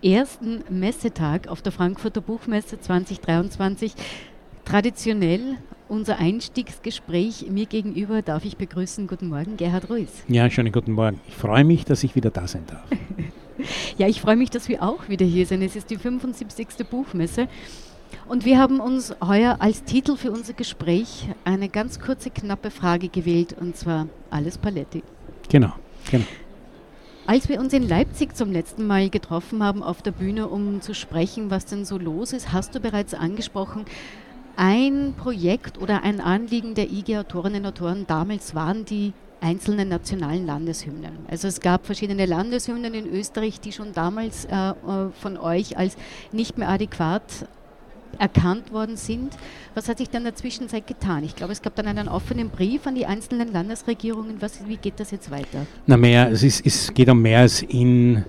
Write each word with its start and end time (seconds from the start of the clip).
ersten 0.02 0.64
Messetag 0.70 1.48
auf 1.48 1.60
der 1.60 1.72
Frankfurter 1.72 2.22
Buchmesse 2.22 2.80
2023. 2.80 3.92
Traditionell 4.64 5.58
unser 5.88 6.18
Einstiegsgespräch. 6.18 7.46
Mir 7.50 7.66
gegenüber 7.66 8.22
darf 8.22 8.44
ich 8.44 8.56
begrüßen. 8.56 9.06
Guten 9.06 9.28
Morgen, 9.28 9.56
Gerhard 9.56 9.88
Ruiz. 9.90 10.10
Ja, 10.28 10.50
schönen 10.50 10.72
guten 10.72 10.92
Morgen. 10.92 11.20
Ich 11.28 11.34
freue 11.34 11.64
mich, 11.64 11.84
dass 11.84 12.02
ich 12.04 12.14
wieder 12.14 12.30
da 12.30 12.46
sein 12.46 12.64
darf. 12.66 12.84
ja, 13.98 14.08
ich 14.08 14.20
freue 14.20 14.36
mich, 14.36 14.50
dass 14.50 14.68
wir 14.68 14.82
auch 14.82 15.08
wieder 15.08 15.26
hier 15.26 15.46
sind. 15.46 15.62
Es 15.62 15.76
ist 15.76 15.90
die 15.90 15.96
75. 15.96 16.68
Buchmesse. 16.90 17.48
Und 18.28 18.44
wir 18.44 18.58
haben 18.58 18.80
uns 18.80 19.14
heuer 19.24 19.56
als 19.60 19.84
Titel 19.84 20.16
für 20.16 20.30
unser 20.30 20.52
Gespräch 20.52 21.28
eine 21.44 21.68
ganz 21.68 22.00
kurze, 22.00 22.30
knappe 22.30 22.70
Frage 22.70 23.08
gewählt, 23.08 23.54
und 23.58 23.76
zwar 23.76 24.08
Alles 24.30 24.58
Paletti. 24.58 25.02
Genau, 25.48 25.72
genau. 26.10 26.24
Als 27.28 27.48
wir 27.48 27.58
uns 27.58 27.72
in 27.72 27.88
Leipzig 27.88 28.36
zum 28.36 28.52
letzten 28.52 28.86
Mal 28.86 29.10
getroffen 29.10 29.62
haben 29.62 29.82
auf 29.82 30.00
der 30.00 30.12
Bühne, 30.12 30.46
um 30.46 30.80
zu 30.80 30.94
sprechen, 30.94 31.50
was 31.50 31.66
denn 31.66 31.84
so 31.84 31.98
los 31.98 32.32
ist, 32.32 32.52
hast 32.52 32.76
du 32.76 32.80
bereits 32.80 33.14
angesprochen, 33.14 33.84
ein 34.56 35.14
Projekt 35.16 35.78
oder 35.80 36.02
ein 36.02 36.20
Anliegen 36.20 36.74
der 36.74 36.90
IG-Autorinnen 36.90 37.64
und 37.64 37.68
Autoren 37.68 38.06
damals 38.06 38.54
waren 38.54 38.84
die 38.84 39.12
einzelnen 39.40 39.88
nationalen 39.88 40.46
Landeshymnen. 40.46 41.12
Also 41.28 41.48
es 41.48 41.60
gab 41.60 41.86
verschiedene 41.86 42.26
Landeshymnen 42.26 42.94
in 42.94 43.06
Österreich, 43.06 43.60
die 43.60 43.72
schon 43.72 43.92
damals 43.92 44.46
äh, 44.46 44.70
äh, 44.70 44.74
von 45.20 45.36
euch 45.36 45.76
als 45.76 45.96
nicht 46.32 46.58
mehr 46.58 46.68
adäquat 46.68 47.22
erkannt 48.18 48.72
worden 48.72 48.96
sind. 48.96 49.34
Was 49.74 49.88
hat 49.88 49.98
sich 49.98 50.08
dann 50.08 50.22
in 50.22 50.26
der 50.26 50.34
Zwischenzeit 50.36 50.86
getan? 50.86 51.22
Ich 51.24 51.36
glaube, 51.36 51.52
es 51.52 51.60
gab 51.60 51.74
dann 51.74 51.86
einen 51.86 52.08
offenen 52.08 52.48
Brief 52.48 52.86
an 52.86 52.94
die 52.94 53.04
einzelnen 53.04 53.52
Landesregierungen. 53.52 54.40
Was, 54.40 54.66
wie 54.66 54.76
geht 54.76 54.98
das 54.98 55.10
jetzt 55.10 55.30
weiter? 55.30 55.66
Na 55.86 55.98
mehr, 55.98 56.30
es, 56.30 56.42
ist, 56.42 56.64
es 56.64 56.94
geht 56.94 57.10
um 57.10 57.20
mehr 57.20 57.40
als 57.40 57.60
in 57.62 58.24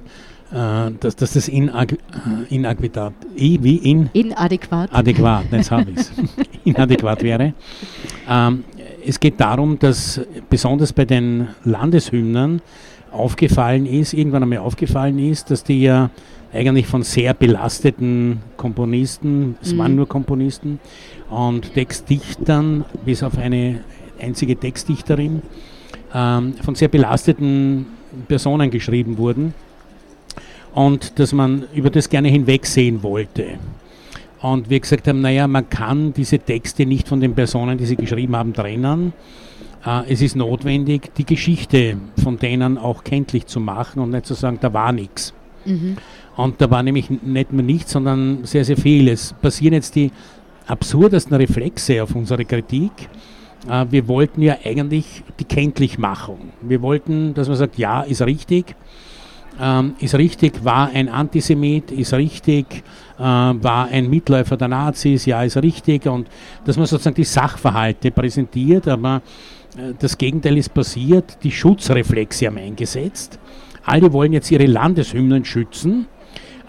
äh, 0.52 0.92
dass, 1.00 1.16
dass 1.16 1.34
das 1.34 1.50
inag 1.50 1.92
äh, 1.92 2.56
inadäquat, 2.56 3.14
wie 3.36 3.76
in? 3.78 4.10
Inadäquat. 4.14 4.94
Adäquat, 4.94 5.46
jetzt 5.52 5.72
habe 5.72 5.92
ich 5.92 5.98
es. 5.98 6.12
inadäquat 6.64 7.22
wäre. 7.22 7.54
Ähm, 8.30 8.64
es 9.06 9.20
geht 9.20 9.40
darum, 9.40 9.78
dass 9.78 10.22
besonders 10.50 10.94
bei 10.94 11.04
den 11.04 11.50
Landeshymnen 11.66 12.62
aufgefallen 13.12 13.86
ist, 13.86 14.14
irgendwann 14.14 14.44
einmal 14.44 14.60
aufgefallen 14.60 15.20
ist, 15.20 15.52
dass 15.52 15.64
die 15.64 15.82
ja 15.82 16.10
eigentlich 16.54 16.88
von 16.88 17.04
sehr 17.04 17.34
belasteten 17.34 18.40
Komponisten, 18.56 19.58
es 19.62 19.74
mhm. 19.74 19.78
waren 19.80 19.96
nur 19.96 20.08
Komponisten 20.08 20.80
und 21.30 21.74
Textdichtern, 21.74 22.86
bis 23.06 23.22
auf 23.22 23.38
eine 23.38 23.82
einzige 24.20 24.56
Textdichterin, 24.56 25.42
ähm, 26.14 26.54
von 26.62 26.76
sehr 26.76 26.88
belasteten 26.88 27.88
Personen 28.30 28.72
geschrieben 28.72 29.18
wurden 29.18 29.54
und 30.78 31.18
dass 31.18 31.34
man 31.34 31.66
über 31.74 31.90
das 31.90 32.08
gerne 32.08 32.28
hinwegsehen 32.28 33.02
wollte. 33.02 33.58
Und 34.40 34.70
wir 34.70 34.80
gesagt 34.80 35.08
haben, 35.08 35.22
naja, 35.22 35.48
man 35.48 35.68
kann 35.68 36.14
diese 36.14 36.38
Texte 36.38 36.86
nicht 36.86 37.08
von 37.08 37.20
den 37.20 37.34
Personen, 37.34 37.80
die 37.80 37.86
sie 37.88 37.96
geschrieben 37.96 38.36
haben, 38.36 38.54
trennen. 38.54 39.12
Äh, 39.84 40.04
es 40.08 40.22
ist 40.22 40.36
notwendig, 40.36 41.16
die 41.16 41.26
Geschichte 41.26 41.98
von 42.22 42.38
denen 42.38 42.78
auch 42.78 43.04
kenntlich 43.04 43.48
zu 43.48 43.60
machen 43.60 44.04
und 44.04 44.12
nicht 44.12 44.28
zu 44.28 44.36
sagen, 44.36 44.60
da 44.62 44.72
war 44.72 44.92
nichts. 44.92 45.34
Mhm. 45.66 45.98
Und 46.36 46.62
da 46.62 46.70
war 46.70 46.84
nämlich 46.84 47.10
nicht 47.10 47.52
nur 47.52 47.64
nichts, 47.64 47.94
sondern 47.94 48.44
sehr, 48.44 48.64
sehr 48.64 48.78
viel. 48.78 49.08
Es 49.08 49.34
passieren 49.34 49.74
jetzt 49.74 49.96
die 49.96 50.12
absurdesten 50.68 51.36
Reflexe 51.38 52.04
auf 52.04 52.14
unsere 52.14 52.46
Kritik. 52.46 52.92
Äh, 53.68 53.88
wir 53.90 54.08
wollten 54.08 54.44
ja 54.44 54.58
eigentlich 54.64 55.24
die 55.40 55.46
Kenntlichmachung. 55.46 56.52
Wir 56.62 56.84
wollten, 56.84 57.34
dass 57.34 57.48
man 57.48 57.58
sagt, 57.58 57.80
ja, 57.80 58.04
ist 58.04 58.22
richtig 58.22 58.76
ähm, 59.60 59.96
ist 60.00 60.16
richtig, 60.16 60.64
war 60.64 60.90
ein 60.94 61.10
Antisemit, 61.10 61.92
ist 61.92 62.14
richtig, 62.14 62.84
äh, 63.18 63.22
war 63.22 63.88
ein 63.92 64.10
Mitläufer 64.10 64.58
der 64.58 64.68
Nazis, 64.68 65.26
ja, 65.26 65.44
ist 65.44 65.58
richtig. 65.58 66.06
Und 66.06 66.28
dass 66.66 66.78
man 66.78 66.86
sozusagen 66.86 67.16
die 67.16 67.24
Sachverhalte 67.24 68.12
präsentiert, 68.12 68.88
aber 68.88 69.22
äh, 69.78 69.94
das 69.98 70.18
Gegenteil 70.18 70.58
ist 70.58 70.74
passiert, 70.74 71.38
die 71.44 71.52
Schutzreflexe 71.52 72.48
haben 72.48 72.58
eingesetzt. 72.58 73.40
Alle 73.86 74.12
wollen 74.12 74.34
jetzt 74.34 74.52
ihre 74.52 74.66
Landeshymnen 74.66 75.46
schützen 75.46 76.08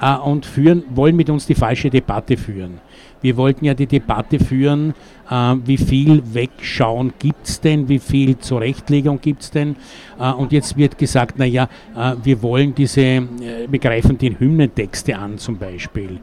äh, 0.01 0.15
und 0.15 0.47
führen, 0.47 0.85
wollen 0.91 1.17
mit 1.17 1.31
uns 1.31 1.47
die 1.47 1.55
falsche 1.55 1.91
Debatte 1.91 2.37
führen. 2.37 2.81
Wir 3.21 3.37
wollten 3.37 3.65
ja 3.65 3.75
die 3.75 3.87
Debatte 3.87 4.39
führen, 4.39 4.95
wie 5.31 5.77
viel 5.77 6.23
Wegschauen 6.33 7.13
gibt 7.19 7.47
es 7.47 7.61
denn, 7.61 7.89
wie 7.89 7.99
viel 7.99 8.39
Zurechtlegung 8.39 9.21
gibt 9.21 9.43
es 9.43 9.51
denn. 9.51 9.77
Äh, 10.19 10.33
und 10.33 10.53
jetzt 10.53 10.77
wird 10.77 10.97
gesagt, 10.99 11.39
naja, 11.39 11.69
äh, 11.97 12.15
wir 12.23 12.43
wollen 12.43 12.75
diese, 12.75 13.01
äh, 13.01 13.27
wir 13.69 13.79
greifen 13.79 14.17
die 14.17 14.39
Hymnentexte 14.39 15.17
an 15.17 15.39
zum 15.39 15.59
Beispiel. 15.59 16.19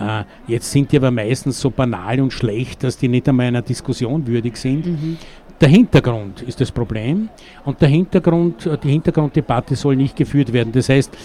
Äh, 0.00 0.24
jetzt 0.46 0.70
sind 0.70 0.92
die 0.92 0.96
aber 0.96 1.10
meistens 1.10 1.60
so 1.60 1.70
banal 1.70 2.20
und 2.20 2.32
schlecht, 2.32 2.82
dass 2.84 2.96
die 2.96 3.08
nicht 3.08 3.28
einmal 3.28 3.46
einer 3.46 3.62
Diskussion 3.62 4.26
würdig 4.26 4.56
sind. 4.56 4.86
Mhm. 4.86 5.16
Der 5.60 5.68
Hintergrund 5.68 6.40
ist 6.42 6.60
das 6.60 6.72
Problem 6.72 7.28
und 7.66 7.80
der 7.82 7.88
Hintergrund, 7.88 8.66
äh, 8.66 8.78
die 8.78 8.90
Hintergrunddebatte 8.90 9.76
soll 9.76 9.96
nicht 9.96 10.16
geführt 10.16 10.52
werden. 10.52 10.72
Das 10.72 10.88
heißt, 10.88 11.16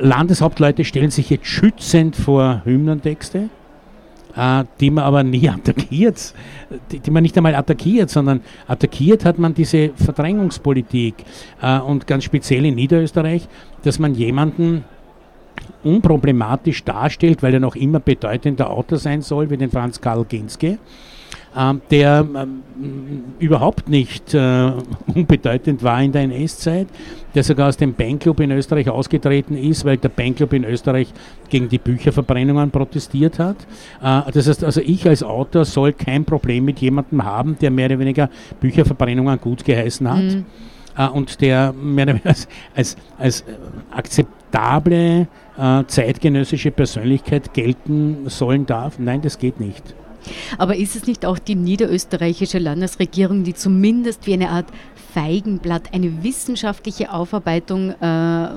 Landeshauptleute 0.00 0.84
stellen 0.84 1.10
sich 1.10 1.30
jetzt 1.30 1.46
schützend 1.46 2.16
vor 2.16 2.62
Hymnentexte 2.64 3.38
äh, 3.38 3.48
die 4.80 4.90
man 4.90 5.04
aber 5.04 5.22
nie 5.22 5.48
attackiert, 5.48 6.34
die, 6.92 6.98
die, 6.98 7.10
man 7.10 7.22
nicht 7.22 7.36
einmal 7.36 7.54
attackiert, 7.54 8.10
sondern 8.10 8.40
attackiert 8.66 9.24
hat 9.24 9.38
man 9.38 9.54
diese 9.54 9.90
Verdrängungspolitik 9.94 11.14
äh, 11.62 11.78
und 11.78 12.06
ganz 12.06 12.24
speziell 12.24 12.66
in 12.66 12.74
Niederösterreich, 12.74 13.48
dass 13.82 13.98
man 13.98 14.14
jemanden 14.14 14.84
unproblematisch 15.82 16.84
darstellt, 16.84 17.42
weil 17.42 17.54
er 17.54 17.60
noch 17.60 17.76
immer 17.76 18.00
bedeutender 18.00 18.70
Autor 18.70 18.98
sein 18.98 19.22
soll, 19.22 19.50
wie 19.50 19.56
den 19.56 19.70
Franz 19.70 20.00
Karl 20.00 20.24
Genske 20.24 20.66
ähm, 20.66 20.78
der 21.90 22.26
ähm, 22.34 22.62
überhaupt 23.38 23.88
nicht 23.88 24.34
äh, 24.34 24.72
unbedeutend 25.14 25.82
war 25.82 26.02
in 26.02 26.12
der 26.12 26.22
NS-Zeit, 26.22 26.86
der 27.34 27.42
sogar 27.42 27.68
aus 27.68 27.78
dem 27.78 27.94
Bankclub 27.94 28.40
in 28.40 28.50
Österreich 28.50 28.90
ausgetreten 28.90 29.56
ist, 29.56 29.84
weil 29.84 29.96
der 29.96 30.10
Bankclub 30.10 30.52
in 30.52 30.64
Österreich 30.64 31.12
gegen 31.48 31.68
die 31.68 31.78
Bücherverbrennungen 31.78 32.70
protestiert 32.70 33.38
hat. 33.38 33.56
Äh, 34.02 34.30
das 34.32 34.48
heißt, 34.48 34.64
also 34.64 34.82
ich 34.82 35.06
als 35.08 35.22
Autor 35.22 35.64
soll 35.64 35.94
kein 35.94 36.24
Problem 36.26 36.66
mit 36.66 36.80
jemandem 36.80 37.24
haben, 37.24 37.56
der 37.58 37.70
mehr 37.70 37.86
oder 37.86 37.98
weniger 38.00 38.28
Bücherverbrennungen 38.60 39.40
gut 39.40 39.64
geheißen 39.64 40.10
hat. 40.10 40.22
Mhm. 40.22 40.44
Äh, 40.96 41.08
und 41.08 41.40
der 41.40 41.72
mehr 41.72 42.04
oder 42.04 42.14
weniger 42.14 42.28
als, 42.28 42.48
als, 42.74 42.96
als 43.18 43.44
akzeptable 43.90 45.26
äh, 45.58 45.84
zeitgenössische 45.86 46.70
Persönlichkeit 46.70 47.54
gelten 47.54 48.28
sollen 48.28 48.66
darf. 48.66 48.98
Nein, 48.98 49.22
das 49.22 49.38
geht 49.38 49.58
nicht. 49.58 49.94
Aber 50.58 50.76
ist 50.76 50.96
es 50.96 51.06
nicht 51.06 51.24
auch 51.24 51.38
die 51.38 51.54
niederösterreichische 51.54 52.58
Landesregierung, 52.58 53.44
die 53.44 53.54
zumindest 53.54 54.26
wie 54.26 54.34
eine 54.34 54.50
Art 54.50 54.66
Feigenblatt 55.16 55.94
eine 55.94 56.22
wissenschaftliche 56.22 57.10
Aufarbeitung 57.10 57.94
äh, 58.02 58.54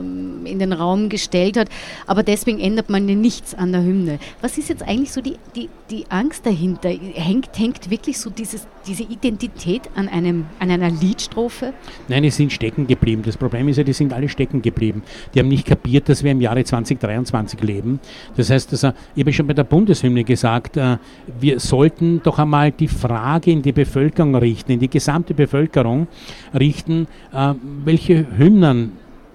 in 0.49 0.59
den 0.59 0.73
Raum 0.73 1.07
gestellt 1.07 1.55
hat. 1.55 1.69
Aber 2.05 2.21
deswegen 2.21 2.59
ändert 2.59 2.89
man 2.89 3.07
ja 3.07 3.15
nichts 3.15 3.55
an 3.55 3.71
der 3.71 3.81
Hymne. 3.81 4.19
Was 4.41 4.57
ist 4.57 4.67
jetzt 4.67 4.83
eigentlich 4.83 5.13
so 5.13 5.21
die, 5.21 5.37
die, 5.55 5.69
die 5.89 6.05
Angst 6.09 6.45
dahinter? 6.45 6.89
Hängt, 6.89 7.57
hängt 7.57 7.89
wirklich 7.89 8.19
so 8.19 8.29
dieses, 8.29 8.67
diese 8.87 9.03
Identität 9.03 9.89
an, 9.95 10.07
einem, 10.07 10.45
an 10.59 10.71
einer 10.71 10.89
Liedstrophe? 10.89 11.73
Nein, 12.07 12.23
die 12.23 12.29
sind 12.29 12.51
stecken 12.51 12.87
geblieben. 12.87 13.21
Das 13.25 13.37
Problem 13.37 13.67
ist 13.67 13.77
ja, 13.77 13.83
die 13.83 13.93
sind 13.93 14.13
alle 14.13 14.29
stecken 14.29 14.61
geblieben. 14.61 15.03
Die 15.33 15.39
haben 15.39 15.47
nicht 15.47 15.65
kapiert, 15.65 16.09
dass 16.09 16.23
wir 16.23 16.31
im 16.31 16.41
Jahre 16.41 16.63
2023 16.63 17.61
leben. 17.61 17.99
Das 18.35 18.49
heißt, 18.49 18.71
also, 18.71 18.91
ich 19.15 19.21
habe 19.21 19.33
schon 19.33 19.47
bei 19.47 19.53
der 19.53 19.63
Bundeshymne 19.63 20.23
gesagt, 20.23 20.77
äh, 20.77 20.97
wir 21.39 21.59
sollten 21.59 22.21
doch 22.23 22.39
einmal 22.39 22.71
die 22.71 22.87
Frage 22.87 23.51
in 23.51 23.61
die 23.61 23.71
Bevölkerung 23.71 24.35
richten, 24.35 24.71
in 24.71 24.79
die 24.79 24.89
gesamte 24.89 25.33
Bevölkerung, 25.33 26.07
richten, 26.53 27.07
äh, 27.33 27.53
welche 27.83 28.25
Hymnen 28.37 28.93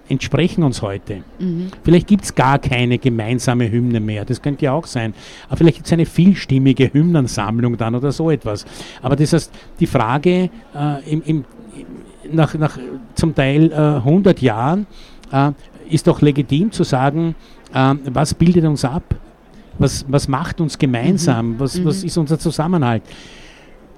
entsprechen 0.09 0.63
uns 0.63 0.83
heute. 0.83 1.23
Mhm. 1.39 1.69
Vielleicht 1.83 2.07
gibt 2.07 2.25
es 2.25 2.35
gar 2.35 2.59
keine 2.59 2.99
gemeinsame 2.99 3.71
Hymne 3.71 4.01
mehr, 4.01 4.25
das 4.25 4.43
könnte 4.43 4.67
ja 4.67 4.73
auch 4.73 4.87
sein. 4.87 5.15
Aber 5.49 5.57
vielleicht 5.57 5.77
gibt 5.77 5.87
es 5.87 5.93
eine 5.93 6.07
vielstimmige 6.07 6.93
Hymnensammlung 6.93 7.77
dann 7.77 7.95
oder 7.95 8.13
so 8.13 8.31
etwas. 8.31 8.65
Aber 9.03 9.17
das 9.17 9.33
heißt, 9.33 9.53
die 9.81 9.87
Frage 9.87 10.51
äh, 10.75 11.11
im, 11.11 11.23
im, 11.25 11.45
nach, 12.33 12.55
nach 12.55 12.79
zum 13.15 13.35
Teil 13.35 13.73
äh, 13.73 13.77
100 13.77 14.41
Jahren 14.41 14.87
äh, 15.33 15.53
ist 15.89 16.07
doch 16.07 16.21
legitim 16.21 16.73
zu 16.73 16.85
sagen, 16.85 17.35
äh, 17.73 17.95
was 18.07 18.35
bildet 18.35 18.65
uns 18.65 18.85
ab? 18.85 19.03
Was, 19.79 20.05
was 20.09 20.29
macht 20.29 20.61
uns 20.61 20.79
gemeinsam? 20.79 21.53
Mhm. 21.53 21.61
Was, 21.61 21.85
was 21.85 22.03
mhm. 22.03 22.07
ist 22.07 22.17
unser 22.19 22.39
Zusammenhalt? 22.39 23.03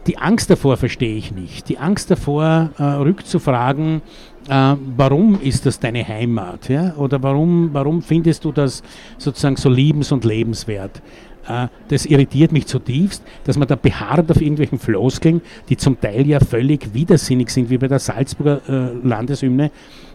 Die 0.07 0.19
Angst 0.19 0.51
davor 0.51 0.77
verstehe 0.77 1.17
ich 1.17 1.33
nicht. 1.33 1.69
Die 1.69 1.79
Angst 1.79 2.11
davor, 2.11 2.71
äh, 2.79 2.83
rückzufragen, 2.83 4.03
äh, 4.49 4.77
warum 4.97 5.41
ist 5.41 5.67
das 5.67 5.79
deine 5.81 6.07
Heimat? 6.07 6.69
Ja? 6.69 6.95
Oder 6.97 7.23
warum, 7.23 7.71
warum 7.73 8.03
findest 8.03 8.45
du 8.45 8.53
das 8.53 8.83
sozusagen 9.19 9.57
so 9.57 9.69
liebens- 9.69 10.13
und 10.13 10.25
lebenswert? 10.25 11.03
Äh, 11.49 11.69
das 11.89 12.07
irritiert 12.07 12.53
mich 12.53 12.67
zutiefst, 12.67 13.23
dass 13.45 13.57
man 13.57 13.69
da 13.69 13.77
beharrt 13.77 14.31
auf 14.31 14.41
irgendwelchen 14.41 14.79
Floskeln, 14.79 15.41
die 15.69 15.77
zum 15.77 16.01
Teil 16.01 16.27
ja 16.27 16.41
völlig 16.41 16.93
widersinnig 16.95 17.51
sind, 17.51 17.71
wie 17.71 17.79
bei 17.79 17.89
der 17.89 17.99
Salzburger 17.99 18.61
äh, 18.69 19.07
Landeshymne. 19.07 19.71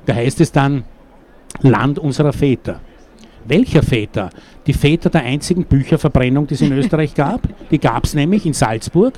Da 0.05 0.15
heißt 0.15 0.41
es 0.41 0.51
dann 0.51 0.83
Land 1.61 1.99
unserer 1.99 2.33
Väter. 2.33 2.79
Welcher 3.45 3.83
Väter? 3.83 4.29
Die 4.67 4.73
Väter 4.73 5.09
der 5.09 5.23
einzigen 5.23 5.65
Bücherverbrennung, 5.65 6.47
die 6.47 6.53
es 6.53 6.61
in 6.61 6.71
Österreich 6.77 7.13
gab. 7.13 7.41
Die 7.71 7.79
gab 7.79 8.03
es 8.03 8.13
nämlich 8.13 8.45
in 8.45 8.53
Salzburg. 8.53 9.15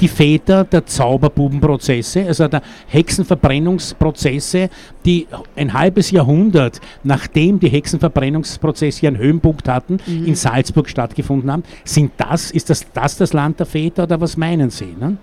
Die 0.00 0.08
Väter 0.08 0.64
der 0.64 0.86
Zauberbubenprozesse, 0.86 2.26
also 2.26 2.48
der 2.48 2.62
Hexenverbrennungsprozesse, 2.88 4.70
die 5.04 5.26
ein 5.56 5.72
halbes 5.72 6.10
Jahrhundert, 6.10 6.80
nachdem 7.02 7.58
die 7.58 7.68
Hexenverbrennungsprozesse 7.68 9.04
ihren 9.04 9.18
Höhenpunkt 9.18 9.68
hatten, 9.68 9.98
mhm. 10.06 10.26
in 10.26 10.34
Salzburg 10.34 10.88
stattgefunden 10.88 11.50
haben. 11.50 11.64
Sind 11.84 12.12
das, 12.16 12.50
ist 12.50 12.70
das, 12.70 12.86
das 12.92 13.16
das 13.16 13.32
Land 13.32 13.58
der 13.58 13.66
Väter 13.66 14.04
oder 14.04 14.20
was 14.20 14.36
meinen 14.36 14.70
Sie? 14.70 14.94
Ne? 14.98 15.18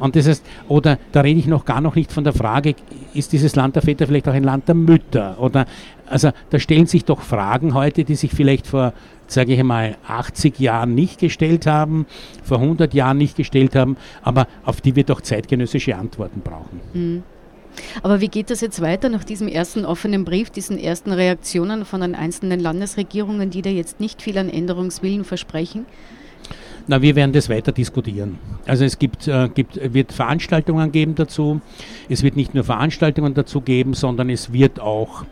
Und 0.00 0.16
das 0.16 0.26
heißt, 0.26 0.44
oder 0.68 0.98
da 1.12 1.20
rede 1.20 1.38
ich 1.38 1.46
noch 1.46 1.64
gar 1.64 1.80
noch 1.80 1.94
nicht 1.94 2.10
von 2.10 2.24
der 2.24 2.32
Frage, 2.32 2.74
ist 3.14 3.32
dieses 3.32 3.54
Land 3.54 3.76
der 3.76 3.82
Väter 3.82 4.06
vielleicht 4.06 4.28
auch 4.28 4.32
ein 4.32 4.44
Land 4.44 4.66
der 4.66 4.74
Mütter? 4.74 5.36
Oder 5.38 5.66
also 6.06 6.30
da 6.50 6.58
stellen 6.58 6.86
sich 6.86 7.04
doch 7.04 7.20
Fragen 7.20 7.74
heute, 7.74 8.04
die 8.04 8.16
sich 8.16 8.32
vielleicht 8.32 8.66
vor, 8.66 8.92
sage 9.28 9.52
ich 9.52 9.60
einmal, 9.60 9.96
80 10.08 10.58
Jahren 10.58 10.94
nicht 10.94 11.20
gestellt 11.20 11.66
haben, 11.66 12.06
vor 12.42 12.58
100 12.58 12.92
Jahren 12.94 13.18
nicht 13.18 13.36
gestellt 13.36 13.76
haben, 13.76 13.96
aber 14.22 14.48
auf 14.64 14.80
die 14.80 14.96
wir 14.96 15.04
doch 15.04 15.20
zeitgenössische 15.20 15.96
Antworten 15.96 16.40
brauchen. 16.40 16.80
Mhm. 16.92 17.22
Aber 18.02 18.20
wie 18.20 18.28
geht 18.28 18.50
das 18.50 18.60
jetzt 18.60 18.80
weiter 18.80 19.08
nach 19.08 19.22
diesem 19.22 19.46
ersten 19.46 19.84
offenen 19.84 20.24
Brief, 20.24 20.50
diesen 20.50 20.78
ersten 20.78 21.12
Reaktionen 21.12 21.84
von 21.84 22.00
den 22.00 22.16
einzelnen 22.16 22.58
Landesregierungen, 22.58 23.50
die 23.50 23.62
da 23.62 23.70
jetzt 23.70 24.00
nicht 24.00 24.22
viel 24.22 24.36
an 24.38 24.48
Änderungswillen 24.48 25.24
versprechen? 25.24 25.86
Na, 26.86 27.02
wir 27.02 27.16
werden 27.16 27.32
das 27.32 27.48
weiter 27.48 27.72
diskutieren. 27.72 28.38
Also 28.66 28.84
es 28.84 28.98
gibt, 28.98 29.28
äh, 29.28 29.48
gibt, 29.48 29.78
wird 29.92 30.12
Veranstaltungen 30.12 30.92
geben 30.92 31.14
dazu. 31.14 31.60
Es 32.08 32.22
wird 32.22 32.36
nicht 32.36 32.54
nur 32.54 32.64
Veranstaltungen 32.64 33.34
dazu 33.34 33.60
geben, 33.60 33.94
sondern 33.94 34.30
es 34.30 34.52
wird 34.52 34.80
auch 34.80 35.24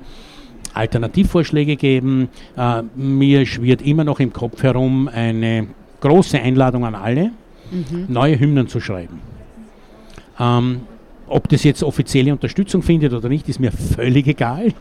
Alternativvorschläge 0.74 1.76
geben. 1.76 2.28
Äh, 2.56 2.82
mir 2.94 3.46
schwirrt 3.46 3.82
immer 3.82 4.04
noch 4.04 4.20
im 4.20 4.32
Kopf 4.32 4.62
herum 4.62 5.08
eine 5.08 5.68
große 6.00 6.38
Einladung 6.40 6.84
an 6.84 6.94
alle, 6.94 7.32
mhm. 7.70 8.06
neue 8.08 8.38
Hymnen 8.38 8.68
zu 8.68 8.80
schreiben. 8.80 9.20
Ähm, 10.38 10.82
ob 11.28 11.48
das 11.48 11.64
jetzt 11.64 11.82
offizielle 11.82 12.32
Unterstützung 12.32 12.82
findet 12.82 13.12
oder 13.12 13.28
nicht, 13.28 13.48
ist 13.48 13.60
mir 13.60 13.72
völlig 13.72 14.26
egal. 14.26 14.72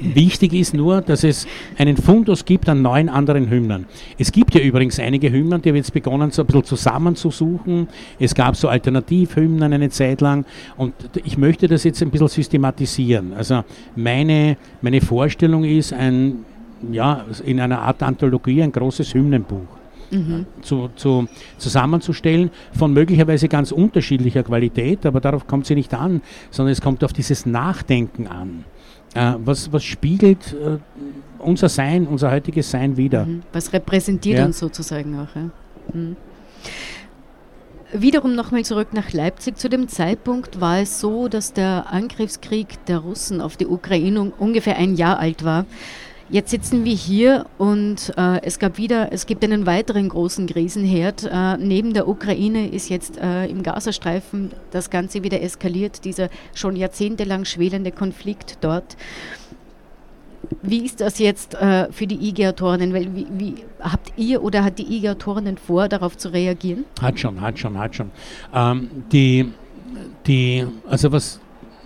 Wichtig 0.00 0.52
ist 0.52 0.74
nur, 0.74 1.00
dass 1.00 1.24
es 1.24 1.46
einen 1.78 1.96
Fundus 1.96 2.44
gibt 2.44 2.68
an 2.68 2.82
neuen 2.82 3.08
anderen 3.08 3.50
Hymnen. 3.50 3.86
Es 4.18 4.32
gibt 4.32 4.54
ja 4.54 4.60
übrigens 4.60 4.98
einige 4.98 5.30
Hymnen, 5.30 5.62
die 5.62 5.70
haben 5.70 5.76
jetzt 5.76 5.92
begonnen, 5.92 6.30
so 6.30 6.42
ein 6.42 6.46
bisschen 6.46 6.64
zusammenzusuchen. 6.64 7.88
Es 8.18 8.34
gab 8.34 8.56
so 8.56 8.68
Alternativhymnen 8.68 9.72
eine 9.72 9.90
Zeit 9.90 10.20
lang 10.20 10.44
und 10.76 10.94
ich 11.24 11.38
möchte 11.38 11.68
das 11.68 11.84
jetzt 11.84 12.02
ein 12.02 12.10
bisschen 12.10 12.28
systematisieren. 12.28 13.32
Also 13.34 13.64
meine, 13.94 14.56
meine 14.82 15.00
Vorstellung 15.00 15.64
ist, 15.64 15.92
ein, 15.92 16.44
ja, 16.90 17.24
in 17.44 17.60
einer 17.60 17.80
Art 17.80 18.02
Anthologie 18.02 18.62
ein 18.62 18.72
großes 18.72 19.14
Hymnenbuch 19.14 19.76
mhm. 20.10 20.46
zu, 20.62 20.90
zu, 20.96 21.28
zusammenzustellen 21.58 22.50
von 22.72 22.92
möglicherweise 22.92 23.48
ganz 23.48 23.72
unterschiedlicher 23.72 24.42
Qualität, 24.42 25.06
aber 25.06 25.20
darauf 25.20 25.46
kommt 25.46 25.66
sie 25.66 25.74
nicht 25.74 25.94
an, 25.94 26.22
sondern 26.50 26.72
es 26.72 26.80
kommt 26.80 27.04
auf 27.04 27.12
dieses 27.12 27.46
Nachdenken 27.46 28.26
an. 28.26 28.64
Äh, 29.14 29.34
was, 29.44 29.72
was 29.72 29.84
spiegelt 29.84 30.54
äh, 30.54 30.78
unser 31.38 31.68
Sein, 31.68 32.06
unser 32.06 32.30
heutiges 32.30 32.70
Sein 32.70 32.96
wieder? 32.96 33.24
Mhm. 33.24 33.42
Was 33.52 33.72
repräsentiert 33.72 34.38
ja. 34.38 34.44
uns 34.44 34.58
sozusagen 34.58 35.18
auch? 35.18 35.34
Ja? 35.34 35.50
Mhm. 35.94 36.16
Wiederum 37.92 38.34
nochmal 38.34 38.64
zurück 38.64 38.88
nach 38.92 39.12
Leipzig. 39.12 39.56
Zu 39.56 39.68
dem 39.68 39.88
Zeitpunkt 39.88 40.60
war 40.60 40.80
es 40.80 41.00
so, 41.00 41.28
dass 41.28 41.52
der 41.52 41.86
Angriffskrieg 41.90 42.84
der 42.86 42.98
Russen 42.98 43.40
auf 43.40 43.56
die 43.56 43.66
Ukraine 43.66 44.32
ungefähr 44.38 44.76
ein 44.76 44.96
Jahr 44.96 45.18
alt 45.18 45.44
war. 45.44 45.66
Jetzt 46.28 46.50
sitzen 46.50 46.84
wir 46.84 46.94
hier 46.94 47.46
und 47.56 48.12
äh, 48.16 48.42
es 48.42 48.58
gab 48.58 48.78
wieder, 48.78 49.12
es 49.12 49.26
gibt 49.26 49.44
einen 49.44 49.64
weiteren 49.64 50.08
großen 50.08 50.48
Krisenherd. 50.48 51.22
Äh, 51.22 51.56
neben 51.58 51.94
der 51.94 52.08
Ukraine 52.08 52.66
ist 52.68 52.88
jetzt 52.88 53.16
äh, 53.18 53.46
im 53.46 53.62
Gazastreifen 53.62 54.50
das 54.72 54.90
Ganze 54.90 55.22
wieder 55.22 55.40
eskaliert, 55.40 56.04
dieser 56.04 56.28
schon 56.52 56.74
jahrzehntelang 56.74 57.44
schwelende 57.44 57.92
Konflikt 57.92 58.58
dort. 58.60 58.96
Wie 60.62 60.84
ist 60.84 61.00
das 61.00 61.20
jetzt 61.20 61.54
äh, 61.54 61.92
für 61.92 62.08
die 62.08 62.28
IG-Autorinnen? 62.28 62.92
Wie, 62.92 63.26
wie, 63.30 63.54
habt 63.80 64.12
ihr 64.16 64.42
oder 64.42 64.64
hat 64.64 64.80
die 64.80 64.96
IG-Autorinnen 64.96 65.58
vor, 65.58 65.88
darauf 65.88 66.16
zu 66.16 66.32
reagieren? 66.32 66.86
Hat 67.00 67.20
schon, 67.20 67.40
hat 67.40 67.56
schon, 67.56 67.78
hat 67.78 67.94
schon. 67.94 68.10
Ähm, 68.52 68.90
die, 69.12 69.52
die, 70.26 70.66
also 70.88 71.12
was 71.12 71.40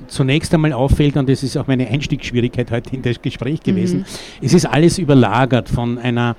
zunächst 0.08 0.52
einmal 0.54 0.72
auffällt, 0.72 1.16
und 1.16 1.28
das 1.28 1.42
ist 1.42 1.56
auch 1.56 1.66
meine 1.66 1.88
Einstiegsschwierigkeit 1.88 2.70
heute 2.70 2.94
in 2.94 3.02
das 3.02 3.20
Gespräch 3.20 3.60
gewesen, 3.60 4.00
mhm. 4.00 4.04
es 4.40 4.52
ist 4.52 4.66
alles 4.66 4.98
überlagert 4.98 5.68
von 5.68 5.98
einer 5.98 6.36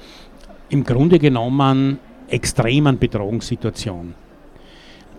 im 0.70 0.84
Grunde 0.84 1.20
genommen 1.20 2.00
extremen 2.30 2.98
Bedrohungssituation. 2.98 4.16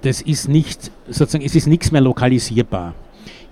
Das 0.01 0.21
ist 0.21 0.49
nicht, 0.49 0.91
sozusagen, 1.07 1.45
es 1.45 1.55
ist 1.55 1.67
nichts 1.67 1.93
mehr 1.93 2.01
lokalisierbar. 2.01 2.95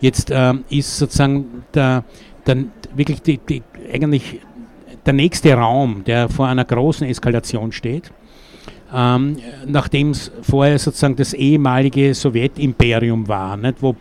Jetzt 0.00 0.31
äh, 0.31 0.54
ist 0.70 0.96
sozusagen 0.96 1.64
der, 1.75 2.04
der 2.46 2.64
wirklich 2.94 3.22
die, 3.22 3.38
die, 3.38 3.62
eigentlich 3.92 4.40
der 5.06 5.12
nächste 5.12 5.52
Raum, 5.54 6.04
der 6.04 6.28
vor 6.28 6.48
einer 6.48 6.64
großen 6.64 7.06
Eskalation 7.06 7.72
steht, 7.72 8.10
ähm, 8.94 9.37
nachdem 9.66 10.10
es 10.10 10.32
vorher 10.42 10.78
sozusagen 10.78 11.16
das 11.16 11.32
ehemalige 11.32 12.12
Sowjetimperium 12.14 13.28
war, 13.28 13.56
nicht, 13.56 13.82
wo, 13.82 13.94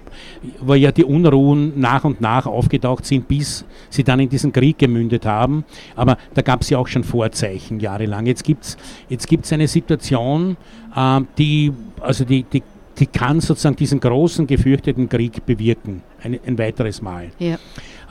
wo 0.62 0.74
ja 0.74 0.92
die 0.92 1.04
Unruhen 1.04 1.80
nach 1.80 2.04
und 2.04 2.22
nach 2.22 2.46
aufgetaucht 2.46 3.06
sind, 3.06 3.28
bis 3.28 3.66
sie 3.90 4.04
dann 4.04 4.20
in 4.20 4.30
diesen 4.30 4.52
Krieg 4.52 4.78
gemündet 4.78 5.26
haben. 5.26 5.64
Aber 5.96 6.18
da 6.34 6.42
gab 6.42 6.62
es 6.62 6.70
ja 6.70 6.78
auch 6.78 6.88
schon 6.88 7.04
Vorzeichen 7.04 7.80
jahrelang. 7.80 8.26
Jetzt 8.26 8.44
gibt 8.44 8.64
es 8.64 8.78
jetzt 9.10 9.28
gibt's 9.28 9.54
eine 9.54 9.68
Situation, 9.68 10.58
äh, 10.96 11.22
die, 11.38 11.72
also 12.02 12.26
die, 12.26 12.44
die, 12.44 12.64
die 12.98 13.06
kann 13.06 13.40
sozusagen 13.40 13.76
diesen 13.76 14.00
großen 14.00 14.48
gefürchteten 14.48 15.08
Krieg 15.08 15.46
bewirken, 15.46 16.02
ein, 16.24 16.40
ein 16.46 16.58
weiteres 16.58 17.02
Mal. 17.02 17.30
Ja. 17.40 17.58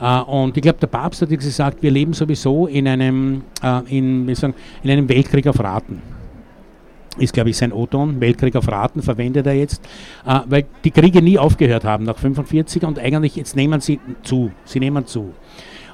Uh, 0.01 0.23
und 0.43 0.55
ich 0.55 0.63
glaube, 0.63 0.79
der 0.79 0.87
Papst 0.87 1.21
hat 1.21 1.29
gesagt, 1.29 1.83
wir 1.83 1.91
leben 1.91 2.13
sowieso 2.13 2.67
in 2.67 2.87
einem, 2.87 3.41
uh, 3.61 3.81
in, 3.89 4.33
sagen, 4.33 4.53
in 4.81 4.91
einem 4.91 5.09
Weltkrieg 5.09 5.45
auf 5.45 5.59
Raten 5.59 6.01
ist, 7.19 7.33
glaube 7.33 7.49
ich, 7.49 7.57
sein 7.57 7.71
O-Ton, 7.71 8.19
Weltkrieg 8.19 8.55
auf 8.55 8.67
Raten 8.67 9.01
verwendet 9.01 9.45
er 9.45 9.53
jetzt, 9.53 9.83
äh, 10.25 10.39
weil 10.47 10.65
die 10.83 10.91
Kriege 10.91 11.21
nie 11.21 11.37
aufgehört 11.37 11.83
haben 11.83 12.05
nach 12.05 12.17
45 12.17 12.83
und 12.83 12.99
eigentlich 12.99 13.35
jetzt 13.35 13.55
nehmen 13.55 13.81
sie 13.81 13.99
zu, 14.23 14.51
sie 14.65 14.79
nehmen 14.79 15.05
zu. 15.05 15.33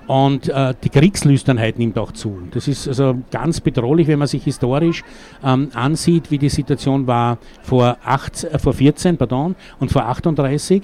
Und 0.08 0.50
äh, 0.50 0.74
die 0.84 0.90
Kriegslüsternheit 0.90 1.80
nimmt 1.80 1.98
auch 1.98 2.12
zu. 2.12 2.40
Das 2.52 2.68
ist 2.68 2.88
also 2.88 3.18
ganz 3.32 3.60
bedrohlich, 3.60 4.08
wenn 4.08 4.20
man 4.20 4.28
sich 4.28 4.44
historisch 4.44 5.04
ähm, 5.44 5.70
ansieht, 5.74 6.30
wie 6.30 6.38
die 6.38 6.50
Situation 6.50 7.08
war 7.08 7.40
vor, 7.64 7.98
acht, 8.04 8.44
äh, 8.44 8.60
vor 8.60 8.74
14 8.74 9.18
pardon, 9.18 9.56
und 9.80 9.92
vor 9.92 10.06
38. 10.06 10.84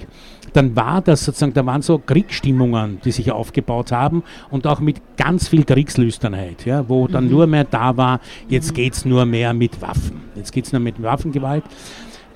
Dann 0.52 0.74
war 0.74 1.00
das 1.00 1.24
sozusagen, 1.24 1.54
da 1.54 1.64
waren 1.64 1.82
so 1.82 1.98
Kriegsstimmungen, 1.98 3.00
die 3.04 3.12
sich 3.12 3.30
aufgebaut 3.30 3.92
haben 3.92 4.24
und 4.50 4.66
auch 4.66 4.80
mit 4.80 5.00
ganz 5.16 5.48
viel 5.48 5.64
Kriegslüsternheit, 5.64 6.66
ja, 6.66 6.88
wo 6.88 7.06
dann 7.06 7.24
mhm. 7.24 7.30
nur 7.30 7.46
mehr 7.46 7.64
da 7.64 7.96
war, 7.96 8.20
jetzt 8.48 8.72
mhm. 8.72 8.74
geht 8.74 8.92
es 8.94 9.04
nur 9.04 9.24
mehr 9.24 9.54
mit 9.54 9.80
Waffen. 9.80 10.22
Jetzt 10.34 10.52
geht 10.52 10.66
es 10.66 10.72
nur 10.72 10.80
mit 10.80 11.00
Waffengewalt. 11.00 11.64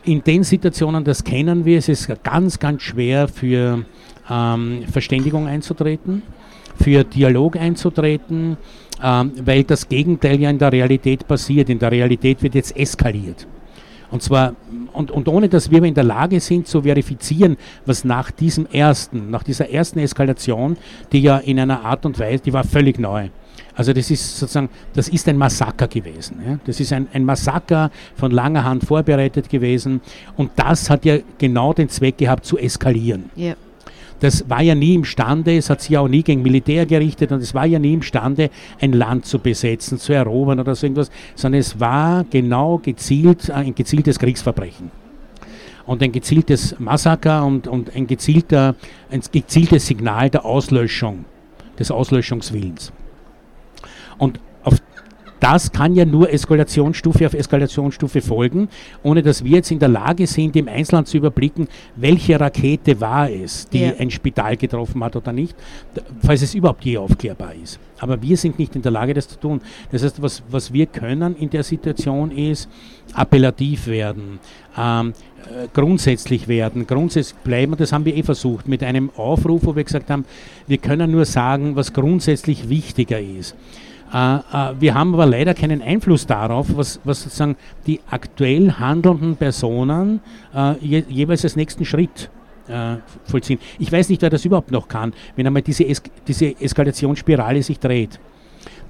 In 0.05 0.23
den 0.23 0.45
Situationen, 0.45 1.03
das 1.03 1.25
kennen 1.25 1.65
wir, 1.65 1.79
es 1.79 1.89
ist 1.89 2.09
ganz, 2.23 2.61
ganz 2.61 2.83
schwer 2.83 3.27
für 3.27 3.85
ähm, 4.31 4.85
Verständigung 4.91 5.49
einzutreten 5.49 6.23
für 6.87 7.03
Dialog 7.03 7.57
einzutreten, 7.57 8.57
ähm, 9.03 9.33
weil 9.45 9.65
das 9.65 9.89
Gegenteil 9.89 10.41
ja 10.41 10.51
in 10.51 10.59
der 10.59 10.71
Realität 10.71 11.27
passiert. 11.27 11.69
In 11.69 11.81
der 11.81 11.91
Realität 11.91 12.41
wird 12.45 12.55
jetzt 12.55 12.77
eskaliert. 12.77 13.45
Und 14.13 14.23
zwar, 14.23 14.55
und, 14.93 15.11
und 15.11 15.27
ohne 15.27 15.49
dass 15.49 15.69
wir 15.69 15.83
in 15.83 15.95
der 15.95 16.05
Lage 16.05 16.39
sind 16.39 16.69
zu 16.69 16.83
verifizieren, 16.83 17.57
was 17.87 18.05
nach 18.05 18.31
diesem 18.31 18.67
ersten, 18.67 19.33
nach 19.33 19.43
dieser 19.43 19.69
ersten 19.69 19.99
Eskalation, 19.99 20.77
die 21.11 21.23
ja 21.23 21.39
in 21.39 21.59
einer 21.59 21.85
Art 21.85 22.07
und 22.07 22.21
Weise, 22.21 22.45
die 22.45 22.53
war 22.53 22.63
völlig 22.63 23.01
neu. 23.01 23.31
Also 23.75 23.93
das 23.93 24.09
ist 24.13 24.39
sozusagen, 24.39 24.69
das 24.95 25.09
ist 25.09 25.29
ein 25.29 25.37
Massaker 25.37 25.89
gewesen. 25.89 26.37
Ja? 26.49 26.61
Das 26.67 26.79
ist 26.79 26.93
ein, 26.93 27.09
ein 27.13 27.25
Massaker 27.25 27.91
von 28.15 28.31
langer 28.31 28.63
Hand 28.63 28.85
vorbereitet 28.85 29.49
gewesen. 29.49 30.01
Und 30.37 30.53
das 30.55 30.89
hat 30.89 31.05
ja 31.05 31.19
genau 31.37 31.73
den 31.73 31.89
Zweck 31.89 32.17
gehabt, 32.17 32.45
zu 32.45 32.57
eskalieren. 32.57 33.31
Ja 33.35 33.57
das 34.21 34.49
war 34.49 34.63
ja 34.63 34.75
nie 34.75 34.95
imstande, 34.95 35.57
es 35.57 35.69
hat 35.69 35.83
sich 35.83 35.97
auch 35.99 36.09
nie 36.09 36.23
gegen 36.23 36.43
Militär 36.43 36.87
gerichtet 36.87 37.33
und 37.33 37.43
es 37.43 37.55
war 37.55 37.67
ja 37.67 37.79
nie 37.79 37.95
imstande, 37.95 38.51
ein 38.81 38.93
Land 38.93 39.27
zu 39.27 39.39
besetzen, 39.39 39.99
zu 39.99 40.13
erobern 40.13 40.61
oder 40.61 40.75
so 40.75 40.87
irgendwas, 40.87 41.11
sondern 41.35 41.61
es 41.61 41.79
war 41.79 42.25
genau 42.25 42.79
gezielt, 42.79 43.49
äh, 43.49 43.53
ein 43.53 43.75
gezieltes 43.75 44.19
Kriegsverbrechen. 44.19 44.91
und 45.87 46.03
ein 46.03 46.11
gezieltes 46.11 46.75
Massaker 46.81 47.47
und, 47.47 47.69
und 47.69 47.95
ein, 47.95 48.09
gezielter, 48.09 48.75
ein 49.09 49.21
gezieltes 49.31 49.87
Signal 49.87 50.31
der 50.31 50.45
Auslöschung, 50.45 51.25
des 51.79 51.93
Auslöschungswillens. 51.93 52.93
Und 54.19 54.41
das 55.47 55.71
kann 55.71 55.95
ja 55.95 56.05
nur 56.05 56.33
Eskalationsstufe 56.33 57.25
auf 57.25 57.33
Eskalationsstufe 57.33 58.21
folgen, 58.21 58.69
ohne 59.05 59.23
dass 59.23 59.45
wir 59.45 59.59
jetzt 59.59 59.71
in 59.71 59.79
der 59.79 59.89
Lage 59.89 60.27
sind, 60.27 60.57
im 60.57 60.67
Einzelnen 60.67 61.07
zu 61.07 61.19
überblicken, 61.19 61.69
welche 61.95 62.41
Rakete 62.41 63.01
war 63.01 63.31
es, 63.31 63.69
die 63.69 63.83
ja. 63.83 63.93
ein 63.97 64.11
Spital 64.11 64.57
getroffen 64.57 65.05
hat 65.05 65.15
oder 65.15 65.33
nicht, 65.33 65.55
falls 66.21 66.43
es 66.43 66.53
überhaupt 66.53 66.85
je 66.85 66.99
aufklärbar 66.99 67.55
ist. 67.63 67.79
Aber 68.01 68.21
wir 68.21 68.37
sind 68.37 68.59
nicht 68.59 68.75
in 68.75 68.83
der 68.83 68.91
Lage, 68.91 69.15
das 69.15 69.29
zu 69.29 69.39
tun. 69.39 69.61
Das 69.93 70.03
heißt, 70.03 70.21
was, 70.21 70.43
was 70.51 70.73
wir 70.73 70.87
können 70.87 71.37
in 71.37 71.49
der 71.49 71.63
Situation 71.63 72.33
ist, 72.33 72.69
appellativ 73.15 73.87
werden, 73.87 74.41
ähm, 74.77 75.13
äh, 75.45 75.69
grundsätzlich 75.73 76.49
werden, 76.49 76.89
grundsätzlich 76.89 77.41
bleiben. 77.45 77.77
Das 77.79 77.93
haben 77.93 78.05
wir 78.05 78.17
eh 78.17 78.25
versucht 78.25 78.67
mit 78.67 78.83
einem 78.83 79.11
Aufruf, 79.17 79.65
wo 79.65 79.77
wir 79.77 79.85
gesagt 79.85 80.11
haben, 80.11 80.25
wir 80.67 80.79
können 80.79 81.13
nur 81.13 81.25
sagen, 81.25 81.77
was 81.77 81.93
grundsätzlich 81.93 82.69
wichtiger 82.69 83.21
ist. 83.21 83.55
Äh, 84.13 84.37
äh, 84.37 84.75
wir 84.79 84.95
haben 84.95 85.15
aber 85.15 85.27
leider 85.27 85.55
keinen 85.55 85.83
Einfluss 85.83 86.27
darauf, 86.27 86.77
was, 86.77 87.01
was 87.05 87.23
sozusagen 87.23 87.57
die 87.87 88.01
aktuell 88.11 88.73
handelnden 88.73 89.37
Personen 89.37 90.21
äh, 90.55 90.75
je, 90.79 91.05
jeweils 91.09 91.45
als 91.45 91.57
nächsten 91.57 91.85
Schritt 91.85 92.31
vollziehen. 93.27 93.61
Ich 93.79 93.93
weiß 93.93 94.09
nicht, 94.09 94.23
wer 94.23 94.31
das 94.31 94.45
überhaupt 94.45 94.73
noch 94.73 94.89
kann, 94.89 95.13
wenn 95.37 95.47
einmal 95.47 95.63
diese, 95.63 95.85
es 95.85 96.03
diese 96.27 96.61
Eskalationsspirale 96.61 97.63
sich 97.63 97.79
dreht. 97.79 98.19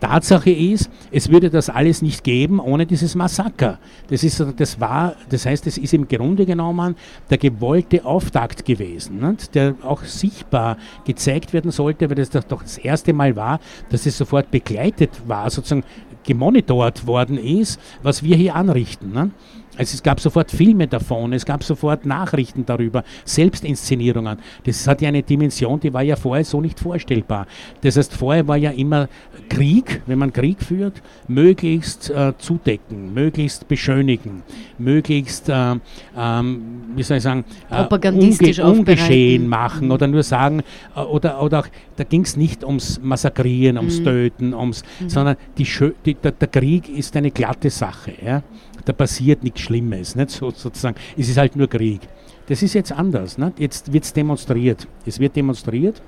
Tatsache 0.01 0.51
ist, 0.51 0.91
es 1.11 1.31
würde 1.31 1.51
das 1.51 1.71
alles 1.71 2.03
nicht 2.03 2.25
geben 2.25 2.61
ohne 2.61 2.87
dieses 2.87 3.15
Massaker. 3.15 3.79
Das, 4.09 4.23
ist, 4.23 4.45
das, 4.57 4.81
war, 4.81 5.17
das 5.29 5.47
heißt, 5.47 5.67
es 5.67 5.79
ist 5.79 5.95
im 5.95 6.09
Grunde 6.09 6.47
genommen 6.47 6.97
der 7.31 7.39
gewollte 7.39 8.05
Auftakt 8.05 8.65
gewesen, 8.65 9.21
nicht? 9.21 9.55
der 9.55 9.75
auch 9.83 10.03
sichtbar 10.05 10.77
gezeigt 11.05 11.53
werden 11.53 11.71
sollte, 11.71 12.09
weil 12.09 12.17
das 12.17 12.31
doch 12.31 12.63
das 12.63 12.79
erste 12.79 13.13
Mal 13.13 13.35
war, 13.37 13.61
dass 13.91 14.07
es 14.07 14.17
sofort 14.17 14.51
begleitet 14.51 15.11
war, 15.27 15.51
sozusagen 15.51 15.85
gemonitort 16.25 17.07
worden 17.07 17.39
ist, 17.39 17.81
was 18.03 18.23
wir 18.23 18.37
hier 18.37 18.55
anrichten. 18.55 19.13
Nicht? 19.13 19.31
Also 19.77 19.95
es 19.95 20.03
gab 20.03 20.21
sofort 20.21 20.51
Filme 20.51 20.87
davon, 20.87 21.33
es 21.33 21.45
gab 21.45 21.63
sofort 21.63 22.07
Nachrichten 22.07 22.65
darüber, 22.65 23.05
Selbstinszenierungen. 23.25 24.39
Das 24.65 24.87
hat 24.87 25.03
ja 25.03 25.09
eine 25.09 25.23
Dimension, 25.23 25.81
die 25.81 25.93
war 25.93 26.03
ja 26.03 26.17
vorher 26.17 26.45
so 26.45 26.61
nicht 26.61 26.81
vorstellbar. 26.81 27.47
Das 27.83 27.97
heißt, 27.97 28.15
vorher 28.15 28.47
war 28.49 28.57
ja 28.57 28.71
immer 28.71 29.09
Krieg, 29.49 30.03
wenn 30.07 30.19
man 30.19 30.33
Krieg 30.33 30.63
führt, 30.63 31.03
möglichst 31.29 32.11
äh, 32.11 32.33
zudecken, 32.39 33.13
möglichst 33.15 33.69
beschönigen, 33.69 34.43
möglichst, 34.79 35.49
äh, 35.49 35.75
ähm, 36.17 36.63
wie 36.95 37.03
soll 37.03 37.19
ich 37.19 37.23
sagen, 37.23 37.45
äh, 37.71 37.83
Propagandistisch 37.83 38.59
unge 38.61 38.81
ungeschehen 38.81 39.49
machen 39.49 39.91
oder 39.91 40.07
nur 40.07 40.23
sagen, 40.23 40.63
äh, 40.95 41.01
oder, 41.01 41.43
oder 41.43 41.61
auch, 41.61 41.69
da 41.97 42.05
ging 42.05 42.23
es 42.23 42.37
nicht 42.37 42.65
ums 42.65 43.01
Massakrieren, 43.03 43.79
ums 43.79 44.01
mhm. 44.01 44.05
Töten, 44.05 44.55
ums, 44.55 44.83
mhm. 45.01 45.09
sondern 45.09 45.37
die, 45.59 45.67
die, 46.05 46.15
der, 46.15 46.33
der, 46.33 46.49
Krieg 46.49 46.89
ist 46.89 47.17
eine 47.17 47.31
glatte 47.31 47.71
Sache. 47.71 48.15
Ja? 48.25 48.43
Da 48.87 48.93
passiert 48.93 49.43
nichts 49.43 49.61
Schlimmes, 49.61 50.15
nicht 50.15 50.31
so, 50.31 50.51
sozusagen. 50.51 50.97
Es 51.19 51.29
ist 51.29 51.37
halt 51.37 51.57
nur 51.57 51.69
Krieg. 51.69 52.01
Das 52.47 52.63
ist 52.63 52.73
jetzt 52.75 52.93
anders. 52.93 53.37
Nicht? 53.37 53.59
Jetzt 53.59 53.93
wird 53.93 54.05
es 54.05 54.13
demonstriert. 54.13 54.87
Es 55.05 55.19
wird 55.19 55.37
demonstriert. 55.37 56.01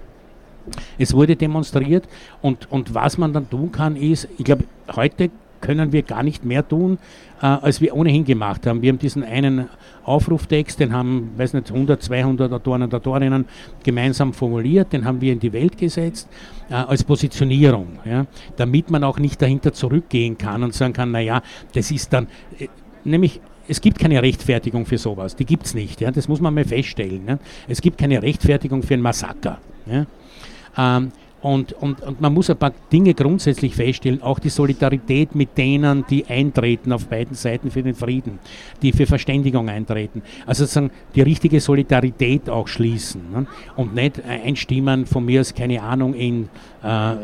Es 0.97 1.12
wurde 1.12 1.35
demonstriert 1.35 2.06
und, 2.40 2.70
und 2.70 2.94
was 2.94 3.18
man 3.18 3.32
dann 3.32 3.49
tun 3.50 3.73
kann, 3.73 3.97
ist, 3.97 4.28
ich 4.38 4.44
glaube, 4.44 4.64
heute 4.94 5.30
können 5.60 5.92
wir 5.92 6.02
gar 6.02 6.22
nicht 6.22 6.44
mehr 6.44 6.66
tun, 6.66 6.98
äh, 7.40 7.46
als 7.46 7.80
wir 7.80 7.94
ohnehin 7.94 8.24
gemacht 8.24 8.66
haben. 8.66 8.82
Wir 8.82 8.90
haben 8.90 8.98
diesen 8.98 9.24
einen 9.24 9.68
Aufruftext, 10.04 10.80
den 10.80 10.92
haben, 10.92 11.32
weiß 11.36 11.52
nicht, 11.54 11.70
100, 11.70 12.02
200 12.02 12.52
Autoren 12.52 12.82
und 12.82 12.94
Autorinnen 12.94 13.44
gemeinsam 13.82 14.32
formuliert, 14.32 14.92
den 14.92 15.04
haben 15.04 15.20
wir 15.20 15.32
in 15.32 15.40
die 15.40 15.52
Welt 15.52 15.76
gesetzt 15.76 16.28
äh, 16.70 16.74
als 16.74 17.04
Positionierung, 17.04 17.98
ja, 18.04 18.26
damit 18.56 18.90
man 18.90 19.04
auch 19.04 19.18
nicht 19.18 19.40
dahinter 19.42 19.72
zurückgehen 19.72 20.38
kann 20.38 20.62
und 20.62 20.74
sagen 20.74 20.92
kann, 20.92 21.10
naja, 21.10 21.42
das 21.74 21.90
ist 21.90 22.12
dann, 22.12 22.26
äh, 22.58 22.68
nämlich 23.04 23.40
es 23.68 23.82
gibt 23.82 23.98
keine 23.98 24.22
Rechtfertigung 24.22 24.86
für 24.86 24.96
sowas, 24.96 25.36
die 25.36 25.44
gibt 25.44 25.66
es 25.66 25.74
nicht, 25.74 26.00
ja, 26.00 26.10
das 26.10 26.26
muss 26.26 26.40
man 26.40 26.54
mal 26.54 26.64
feststellen. 26.64 27.22
Ja. 27.28 27.38
Es 27.68 27.82
gibt 27.82 27.98
keine 27.98 28.22
Rechtfertigung 28.22 28.82
für 28.82 28.94
ein 28.94 29.02
Massaker. 29.02 29.58
Ja. 29.86 30.06
Ähm, 30.78 31.12
und, 31.40 31.73
und, 31.73 32.02
und 32.02 32.21
man 32.21 32.35
muss 32.35 32.50
ein 32.50 32.57
paar 32.57 32.73
Dinge 32.92 33.14
grundsätzlich 33.14 33.75
feststellen, 33.75 34.23
auch 34.23 34.38
die 34.38 34.49
Solidarität 34.49 35.35
mit 35.35 35.57
denen, 35.57 36.04
die 36.11 36.26
eintreten 36.26 36.92
auf 36.92 37.07
beiden 37.07 37.35
Seiten 37.37 37.71
für 37.71 37.83
den 37.83 37.95
Frieden, 37.95 38.38
die 38.83 38.92
für 38.92 39.07
Verständigung 39.07 39.68
eintreten. 39.68 40.23
Also 40.47 40.64
sozusagen 40.64 40.90
die 41.14 41.23
richtige 41.23 41.61
Solidarität 41.61 42.50
auch 42.50 42.66
schließen 42.66 43.23
ne? 43.33 43.47
und 43.76 43.95
nicht 43.95 44.25
einstimmen 44.25 45.07
von 45.07 45.25
mir 45.25 45.40
aus, 45.40 45.54
keine 45.54 45.83
Ahnung, 45.83 46.14
in 46.14 46.49
äh, 46.83 47.14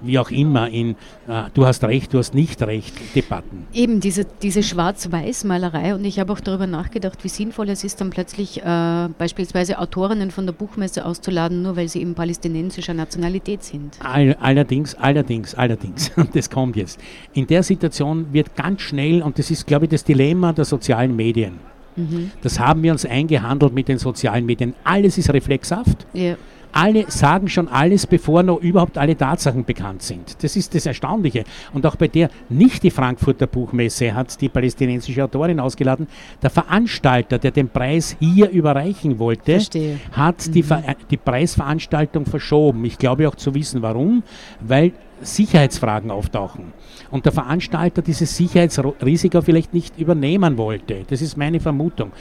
wie 0.00 0.18
auch 0.18 0.30
immer 0.30 0.68
in 0.68 0.96
äh, 1.28 1.44
du 1.54 1.66
hast 1.66 1.84
recht, 1.84 2.12
du 2.12 2.18
hast 2.18 2.34
nicht 2.34 2.62
recht 2.62 2.94
Debatten. 3.14 3.66
Eben 3.72 4.00
diese, 4.00 4.24
diese 4.24 4.62
Schwarz-Weiß-Malerei 4.62 5.94
und 5.94 6.04
ich 6.04 6.18
habe 6.18 6.32
auch 6.32 6.40
darüber 6.40 6.66
nachgedacht, 6.66 7.22
wie 7.24 7.28
sinnvoll 7.28 7.68
es 7.68 7.84
ist, 7.84 8.00
dann 8.00 8.10
plötzlich 8.10 8.62
äh, 8.62 9.08
beispielsweise 9.18 9.78
Autorinnen 9.78 10.30
von 10.30 10.46
der 10.46 10.52
Buchmesse 10.52 11.04
auszuladen, 11.04 11.62
nur 11.62 11.76
weil 11.76 11.88
sie 11.88 12.00
eben 12.00 12.14
palästinensischer 12.14 12.94
Nationalität 12.94 13.62
sind. 13.62 13.98
All, 14.02 14.36
allerdings, 14.40 14.94
allerdings, 14.94 15.54
allerdings, 15.54 16.10
das 16.32 16.50
kommt 16.50 16.76
jetzt. 16.76 17.00
In 17.32 17.46
der 17.46 17.62
Situation 17.62 18.32
wird 18.32 18.56
ganz 18.56 18.82
schnell, 18.82 19.22
und 19.22 19.38
das 19.38 19.50
ist, 19.50 19.66
glaube 19.66 19.86
ich, 19.86 19.90
das 19.90 20.04
Dilemma 20.04 20.52
der 20.52 20.64
sozialen 20.64 21.14
Medien, 21.14 21.58
mhm. 21.96 22.30
das 22.42 22.58
haben 22.58 22.82
wir 22.82 22.92
uns 22.92 23.04
eingehandelt 23.04 23.72
mit 23.72 23.88
den 23.88 23.98
sozialen 23.98 24.46
Medien. 24.46 24.74
Alles 24.84 25.18
ist 25.18 25.32
reflexhaft. 25.32 26.06
Ja 26.12 26.36
alle 26.72 27.10
sagen 27.10 27.48
schon 27.48 27.68
alles, 27.68 28.06
bevor 28.06 28.42
noch 28.42 28.60
überhaupt 28.60 28.98
alle 28.98 29.16
Tatsachen 29.16 29.64
bekannt 29.64 30.02
sind. 30.02 30.42
Das 30.42 30.56
ist 30.56 30.74
das 30.74 30.86
Erstaunliche. 30.86 31.44
Und 31.72 31.86
auch 31.86 31.96
bei 31.96 32.08
der 32.08 32.30
nicht 32.48 32.82
die 32.82 32.90
Frankfurter 32.90 33.46
Buchmesse 33.46 34.14
hat 34.14 34.40
die 34.40 34.48
palästinensische 34.48 35.24
Autorin 35.24 35.60
ausgeladen. 35.60 36.06
Der 36.42 36.50
Veranstalter, 36.50 37.38
der 37.38 37.50
den 37.50 37.68
Preis 37.68 38.16
hier 38.18 38.50
überreichen 38.50 39.18
wollte, 39.18 39.52
Verstehe. 39.52 40.00
hat 40.12 40.46
mhm. 40.46 40.52
die, 40.52 40.64
die 41.10 41.16
Preisveranstaltung 41.16 42.26
verschoben. 42.26 42.84
Ich 42.84 42.98
glaube 42.98 43.28
auch 43.28 43.34
zu 43.34 43.54
wissen, 43.54 43.82
warum. 43.82 44.22
Weil 44.60 44.92
Sicherheitsfragen 45.22 46.10
auftauchen 46.10 46.72
und 47.10 47.24
der 47.24 47.32
Veranstalter 47.32 48.02
dieses 48.02 48.36
Sicherheitsrisiko 48.36 49.42
vielleicht 49.42 49.74
nicht 49.74 49.98
übernehmen 49.98 50.56
wollte. 50.56 51.04
Das 51.08 51.20
ist 51.20 51.36
meine 51.36 51.60
Vermutung. 51.60 52.12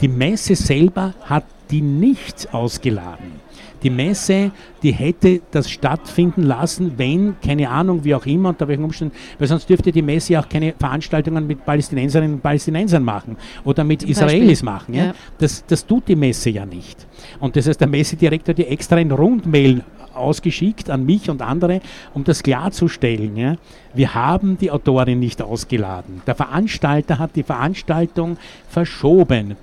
Die 0.00 0.08
Messe 0.08 0.54
selber 0.54 1.14
hat 1.24 1.44
die 1.70 1.80
nicht 1.80 2.52
ausgeladen. 2.52 3.43
Die 3.84 3.90
Messe, 3.90 4.50
die 4.82 4.92
hätte 4.92 5.42
das 5.50 5.70
stattfinden 5.70 6.42
lassen, 6.42 6.94
wenn, 6.96 7.36
keine 7.40 7.68
Ahnung, 7.68 8.02
wie 8.02 8.14
auch 8.14 8.24
immer, 8.24 8.48
unter 8.48 8.66
welchen 8.66 8.84
Umständen, 8.84 9.14
weil 9.38 9.46
sonst 9.46 9.68
dürfte 9.68 9.92
die 9.92 10.02
Messe 10.02 10.40
auch 10.40 10.48
keine 10.48 10.74
Veranstaltungen 10.78 11.46
mit 11.46 11.64
Palästinenserinnen 11.64 12.36
und 12.36 12.42
Palästinensern 12.42 13.04
machen 13.04 13.36
oder 13.62 13.84
mit 13.84 14.00
Zum 14.00 14.10
Israelis 14.10 14.62
Beispiel. 14.62 14.64
machen. 14.64 14.94
Ja? 14.94 15.04
ja? 15.06 15.14
Das, 15.38 15.64
das 15.66 15.86
tut 15.86 16.08
die 16.08 16.16
Messe 16.16 16.50
ja 16.50 16.64
nicht. 16.64 17.06
Und 17.40 17.56
das 17.56 17.68
heißt, 17.68 17.80
der 17.80 17.88
Messedirektor 17.88 18.52
hat 18.52 18.58
die 18.58 18.66
extra 18.66 18.96
ein 18.96 19.10
Rundmail 19.10 19.84
ausgeschickt 20.14 20.90
an 20.90 21.04
mich 21.04 21.28
und 21.28 21.42
andere, 21.42 21.80
um 22.14 22.24
das 22.24 22.42
klarzustellen. 22.42 23.36
Ja? 23.36 23.56
Wir 23.92 24.14
haben 24.14 24.56
die 24.58 24.70
Autorin 24.70 25.18
nicht 25.18 25.42
ausgeladen. 25.42 26.22
Der 26.26 26.34
Veranstalter 26.34 27.18
hat 27.18 27.36
die 27.36 27.42
Veranstaltung 27.42 28.38
verschoben 28.68 29.56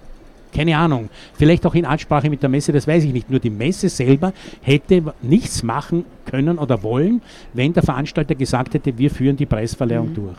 keine 0.52 0.78
Ahnung, 0.78 1.10
vielleicht 1.34 1.66
auch 1.66 1.76
in 1.76 1.86
Ansprache 1.86 2.30
mit 2.30 2.42
der 2.42 2.50
Messe, 2.50 2.72
das 2.72 2.88
weiß 2.88 3.04
ich 3.04 3.14
nicht. 3.14 3.30
Nur 3.30 3.40
die 3.40 3.50
Messe 3.50 3.90
selber 3.90 4.34
hätte 4.62 5.14
nichts 5.22 5.64
machen 5.64 6.06
können 6.26 6.58
oder 6.58 6.84
wollen, 6.84 7.22
wenn 7.54 7.74
der 7.74 7.84
Veranstalter 7.84 8.36
gesagt 8.36 8.74
hätte, 8.74 8.98
wir 8.98 9.12
führen 9.12 9.38
die 9.38 9.46
Preisverleihung 9.46 10.10
mhm. 10.10 10.16
durch. 10.16 10.38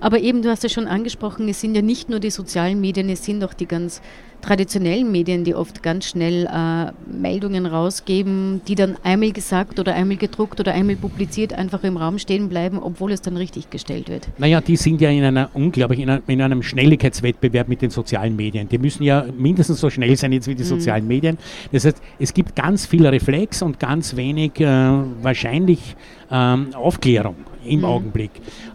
Aber 0.00 0.20
eben, 0.20 0.42
du 0.42 0.50
hast 0.50 0.62
ja 0.62 0.68
schon 0.68 0.86
angesprochen, 0.86 1.48
es 1.48 1.60
sind 1.60 1.74
ja 1.74 1.82
nicht 1.82 2.08
nur 2.08 2.20
die 2.20 2.30
sozialen 2.30 2.80
Medien, 2.80 3.08
es 3.08 3.24
sind 3.24 3.42
auch 3.44 3.54
die 3.54 3.66
ganz 3.66 4.00
traditionellen 4.44 5.10
Medien, 5.10 5.42
die 5.44 5.54
oft 5.54 5.82
ganz 5.82 6.06
schnell 6.06 6.46
äh, 6.46 6.92
Meldungen 7.10 7.64
rausgeben, 7.64 8.60
die 8.68 8.74
dann 8.74 8.96
einmal 9.02 9.32
gesagt 9.32 9.80
oder 9.80 9.94
einmal 9.94 10.18
gedruckt 10.18 10.60
oder 10.60 10.72
einmal 10.72 10.96
publiziert 10.96 11.54
einfach 11.54 11.82
im 11.82 11.96
Raum 11.96 12.18
stehen 12.18 12.48
bleiben, 12.48 12.78
obwohl 12.78 13.12
es 13.12 13.22
dann 13.22 13.36
richtig 13.36 13.70
gestellt 13.70 14.08
wird. 14.08 14.28
Naja, 14.38 14.60
die 14.60 14.76
sind 14.76 15.00
ja 15.00 15.08
in 15.10 15.24
einer 15.24 15.50
unglaublich, 15.54 16.00
in, 16.00 16.20
in 16.26 16.42
einem 16.42 16.62
Schnelligkeitswettbewerb 16.62 17.68
mit 17.68 17.80
den 17.80 17.90
sozialen 17.90 18.36
Medien. 18.36 18.68
Die 18.68 18.78
müssen 18.78 19.02
ja 19.02 19.24
mindestens 19.36 19.80
so 19.80 19.88
schnell 19.88 20.14
sein 20.16 20.32
jetzt 20.32 20.46
wie 20.46 20.54
die 20.54 20.62
mhm. 20.62 20.68
sozialen 20.68 21.06
Medien. 21.06 21.38
Das 21.72 21.86
heißt, 21.86 22.00
es 22.18 22.34
gibt 22.34 22.54
ganz 22.54 22.84
viel 22.84 23.06
Reflex 23.06 23.62
und 23.62 23.80
ganz 23.80 24.14
wenig 24.14 24.60
äh, 24.60 24.66
wahrscheinlich 25.22 25.96
ähm, 26.30 26.68
Aufklärung 26.74 27.36
im 27.64 27.80
mhm. 27.80 27.84
Augenblick. 27.84 28.30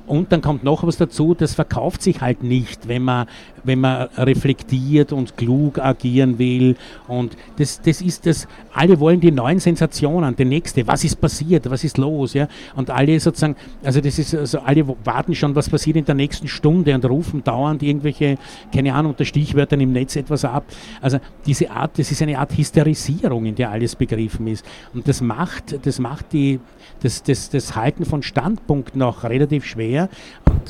Und 0.07 0.31
dann 0.31 0.41
kommt 0.41 0.63
noch 0.63 0.83
was 0.83 0.97
dazu, 0.97 1.35
das 1.35 1.53
verkauft 1.53 2.01
sich 2.01 2.21
halt 2.21 2.41
nicht, 2.41 2.88
wenn 2.88 3.03
man 3.03 3.27
wenn 3.63 3.80
man 3.80 4.10
reflektiert 4.18 5.12
und 5.12 5.38
klug 5.38 5.80
agieren 5.80 6.38
will. 6.39 6.75
Und 7.08 7.36
das, 7.58 7.82
das 7.82 8.01
ist 8.01 8.25
das, 8.25 8.48
alle 8.74 9.00
wollen 9.00 9.20
die 9.20 9.32
neuen 9.32 9.60
Sensationen, 9.60 10.36
die 10.36 10.46
nächste, 10.46 10.86
was 10.88 11.04
ist 11.04 11.20
passiert, 11.20 11.70
was 11.70 11.84
ist 11.84 11.98
los, 11.98 12.34
ja. 12.34 12.48
Und 12.75 12.89
alle 12.89 13.20
sozusagen, 13.20 13.56
also 13.84 14.01
das 14.01 14.20
ist, 14.20 14.36
also 14.36 14.60
alle 14.60 14.88
warten 15.04 15.36
schon, 15.36 15.56
was 15.56 15.70
passiert 15.70 15.98
in 15.98 16.06
der 16.06 16.16
nächsten 16.16 16.48
Stunde 16.48 16.94
und 16.94 17.06
rufen 17.06 17.44
dauernd 17.44 17.84
irgendwelche, 17.84 18.38
keine 18.74 18.94
Ahnung, 18.94 19.12
unter 19.12 19.25
Stichwörtern 19.25 19.82
im 19.82 19.92
Netz 19.92 20.16
etwas 20.16 20.46
ab. 20.46 20.66
Also 21.01 21.20
diese 21.46 21.72
Art, 21.72 21.98
das 21.98 22.12
ist 22.12 22.22
eine 22.22 22.38
Art 22.38 22.58
Hysterisierung, 22.58 23.46
in 23.46 23.56
der 23.56 23.72
alles 23.72 23.96
begriffen 23.96 24.48
ist. 24.48 24.66
Und 24.94 25.08
das 25.08 25.22
macht, 25.22 25.86
das 25.86 26.00
macht 26.00 26.34
die, 26.34 26.60
das, 27.01 27.24
das, 27.24 27.50
das 27.50 27.75
Halten 27.75 28.06
von 28.06 28.24
Standpunkten 28.24 29.01
auch 29.01 29.24
relativ 29.24 29.66
schwer, 29.66 30.10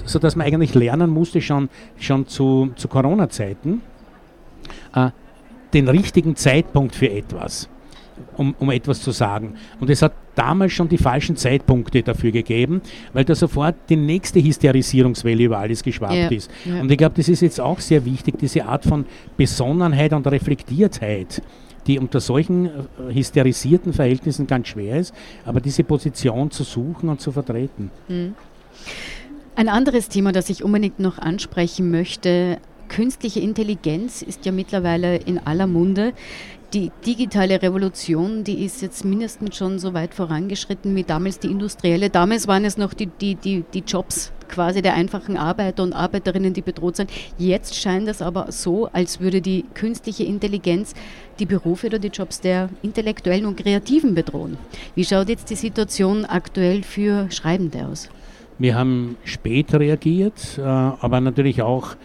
sodass 0.06 0.36
man 0.36 0.48
eigentlich 0.48 0.76
lernen 0.76 1.10
musste, 1.10 1.42
schon, 1.42 1.70
schon 1.98 2.28
zu, 2.28 2.72
zu 2.80 2.88
Corona-Zeiten, 2.88 3.82
äh, 4.96 5.10
den 5.74 5.88
richtigen 5.88 6.36
Zeitpunkt 6.36 6.96
für 6.96 7.10
etwas. 7.10 7.70
Um, 8.36 8.54
um, 8.60 8.70
etwas 8.70 9.02
zu 9.02 9.12
sagen. 9.12 9.54
Und 9.80 9.90
es 9.90 10.02
hat 10.02 10.12
damals 10.36 10.74
schon 10.74 10.90
die 10.90 10.98
falschen 10.98 11.38
Zeitpunkte 11.38 12.04
dafür 12.04 12.32
gegeben, 12.32 12.82
weil 13.14 13.24
da 13.24 13.34
sofort 13.34 13.76
die 13.88 13.96
nächste 13.96 14.44
Hysterisierungswelle 14.44 15.44
über 15.44 15.58
alles 15.58 15.82
geschwappt 15.82 16.14
ja, 16.14 16.28
ist. 16.28 16.52
Ja. 16.66 16.82
Und 16.82 16.92
ich 16.92 16.98
glaube, 16.98 17.16
das 17.16 17.30
ist 17.30 17.40
jetzt 17.40 17.62
auch 17.62 17.80
sehr 17.80 18.04
wichtig, 18.04 18.38
diese 18.38 18.66
Art 18.66 18.84
von 18.84 19.06
Besonnenheit 19.38 20.12
und 20.12 20.28
Reflektiertheit, 20.28 21.42
die 21.88 21.98
unter 21.98 22.20
solchen 22.20 22.66
äh, 22.66 22.70
hysterisierten 23.14 23.94
Verhältnissen 23.94 24.48
ganz 24.48 24.68
schwer 24.68 25.00
ist, 25.00 25.14
aber 25.46 25.62
diese 25.62 25.86
Position 25.86 26.52
zu 26.52 26.64
suchen 26.64 27.08
und 27.08 27.22
zu 27.22 27.32
vertreten. 27.32 27.90
Mhm. 28.10 28.36
Ein 29.56 29.68
anderes 29.68 30.08
Thema, 30.08 30.32
das 30.32 30.50
ich 30.50 30.64
unbedingt 30.64 31.00
noch 31.00 31.18
ansprechen 31.20 31.92
möchte, 31.92 32.60
künstliche 32.90 33.40
Intelligenz 33.40 34.22
ist 34.22 34.46
ja 34.46 34.52
mittlerweile 34.52 35.18
in 35.18 35.40
aller 35.40 35.68
Munde. 35.68 36.14
Die 36.74 36.92
digitale 37.06 37.62
Revolution, 37.62 38.44
die 38.44 38.64
ist 38.64 38.82
jetzt 38.82 39.04
mindestens 39.04 39.56
schon 39.56 39.80
so 39.80 39.94
weit 39.94 40.14
vorangeschritten 40.14 40.96
wie 40.96 41.04
damals 41.04 41.40
die 41.40 41.48
industrielle. 41.48 42.10
Damals 42.10 42.48
waren 42.48 42.66
es 42.66 42.78
noch 42.78 42.94
die, 42.94 43.08
die, 43.08 43.36
die, 43.36 43.64
die 43.74 43.80
Jobs 43.80 44.32
quasi 44.50 44.82
der 44.82 44.96
einfachen 44.96 45.38
Arbeiter 45.38 45.84
und 45.84 45.94
Arbeiterinnen, 45.94 46.54
die 46.54 46.62
bedroht 46.62 46.98
sind. 46.98 47.10
Jetzt 47.38 47.76
scheint 47.76 48.08
es 48.08 48.22
aber 48.22 48.52
so, 48.52 48.88
als 48.88 49.20
würde 49.20 49.42
die 49.42 49.66
künstliche 49.74 50.26
Intelligenz 50.26 50.94
die 51.40 51.46
Berufe 51.46 51.88
oder 51.88 52.00
die 52.00 52.10
Jobs 52.10 52.42
der 52.42 52.70
Intellektuellen 52.82 53.46
und 53.46 53.58
Kreativen 53.58 54.14
bedrohen. 54.14 54.58
Wie 54.96 55.06
schaut 55.06 55.30
jetzt 55.30 55.50
die 55.50 55.56
Situation 55.56 56.26
aktuell 56.26 56.84
für 56.84 57.32
Schreibende 57.32 57.88
aus? 57.88 58.10
Wir 58.60 58.76
haben 58.76 59.16
spät 59.24 59.74
reagiert, 59.74 60.58
äh, 60.58 60.62
aber 60.62 61.22
natürlich 61.22 61.62
auch 61.62 61.96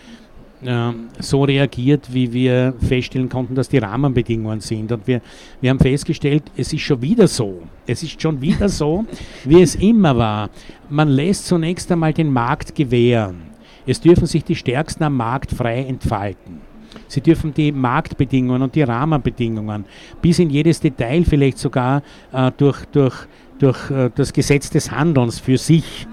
so 1.19 1.45
reagiert, 1.45 2.13
wie 2.13 2.33
wir 2.33 2.75
feststellen 2.81 3.29
konnten, 3.29 3.55
dass 3.55 3.69
die 3.69 3.79
Rahmenbedingungen 3.79 4.61
sind. 4.61 4.91
Und 4.93 5.07
wir, 5.07 5.21
wir 5.61 5.71
haben 5.71 5.79
festgestellt, 5.79 6.45
es 6.57 6.73
ist 6.73 6.83
schon 6.83 7.03
wieder 7.03 7.29
so. 7.29 7.63
Es 7.87 8.03
ist 8.03 8.21
schon 8.21 8.41
wieder 8.41 8.69
so, 8.69 9.05
wie 9.45 9.63
es 9.63 9.75
immer 9.75 10.17
war. 10.17 10.51
Man 10.89 11.09
lässt 11.09 11.47
zunächst 11.47 11.91
einmal 11.93 12.13
den 12.13 12.33
Markt 12.33 12.75
gewähren. 12.75 13.55
Es 13.87 14.01
dürfen 14.01 14.27
sich 14.27 14.45
die 14.45 14.57
Stärksten 14.57 15.05
am 15.05 15.17
Markt 15.17 15.51
frei 15.51 15.85
entfalten. 15.85 16.61
Sie 17.09 17.21
dürfen 17.21 17.53
die 17.53 17.73
Marktbedingungen 17.73 18.63
und 18.63 18.75
die 18.75 18.83
Rahmenbedingungen 18.83 19.85
bis 20.23 20.39
in 20.39 20.51
jedes 20.51 20.81
Detail 20.81 21.25
vielleicht 21.25 21.59
sogar 21.59 22.03
äh, 22.33 22.51
durch, 22.57 22.85
durch, 22.87 23.15
durch 23.59 23.91
äh, 23.91 24.11
das 24.15 24.33
Gesetz 24.33 24.71
des 24.71 24.91
Handelns 24.91 25.39
für 25.39 25.59
sich 25.59 26.07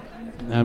äh, 0.50 0.64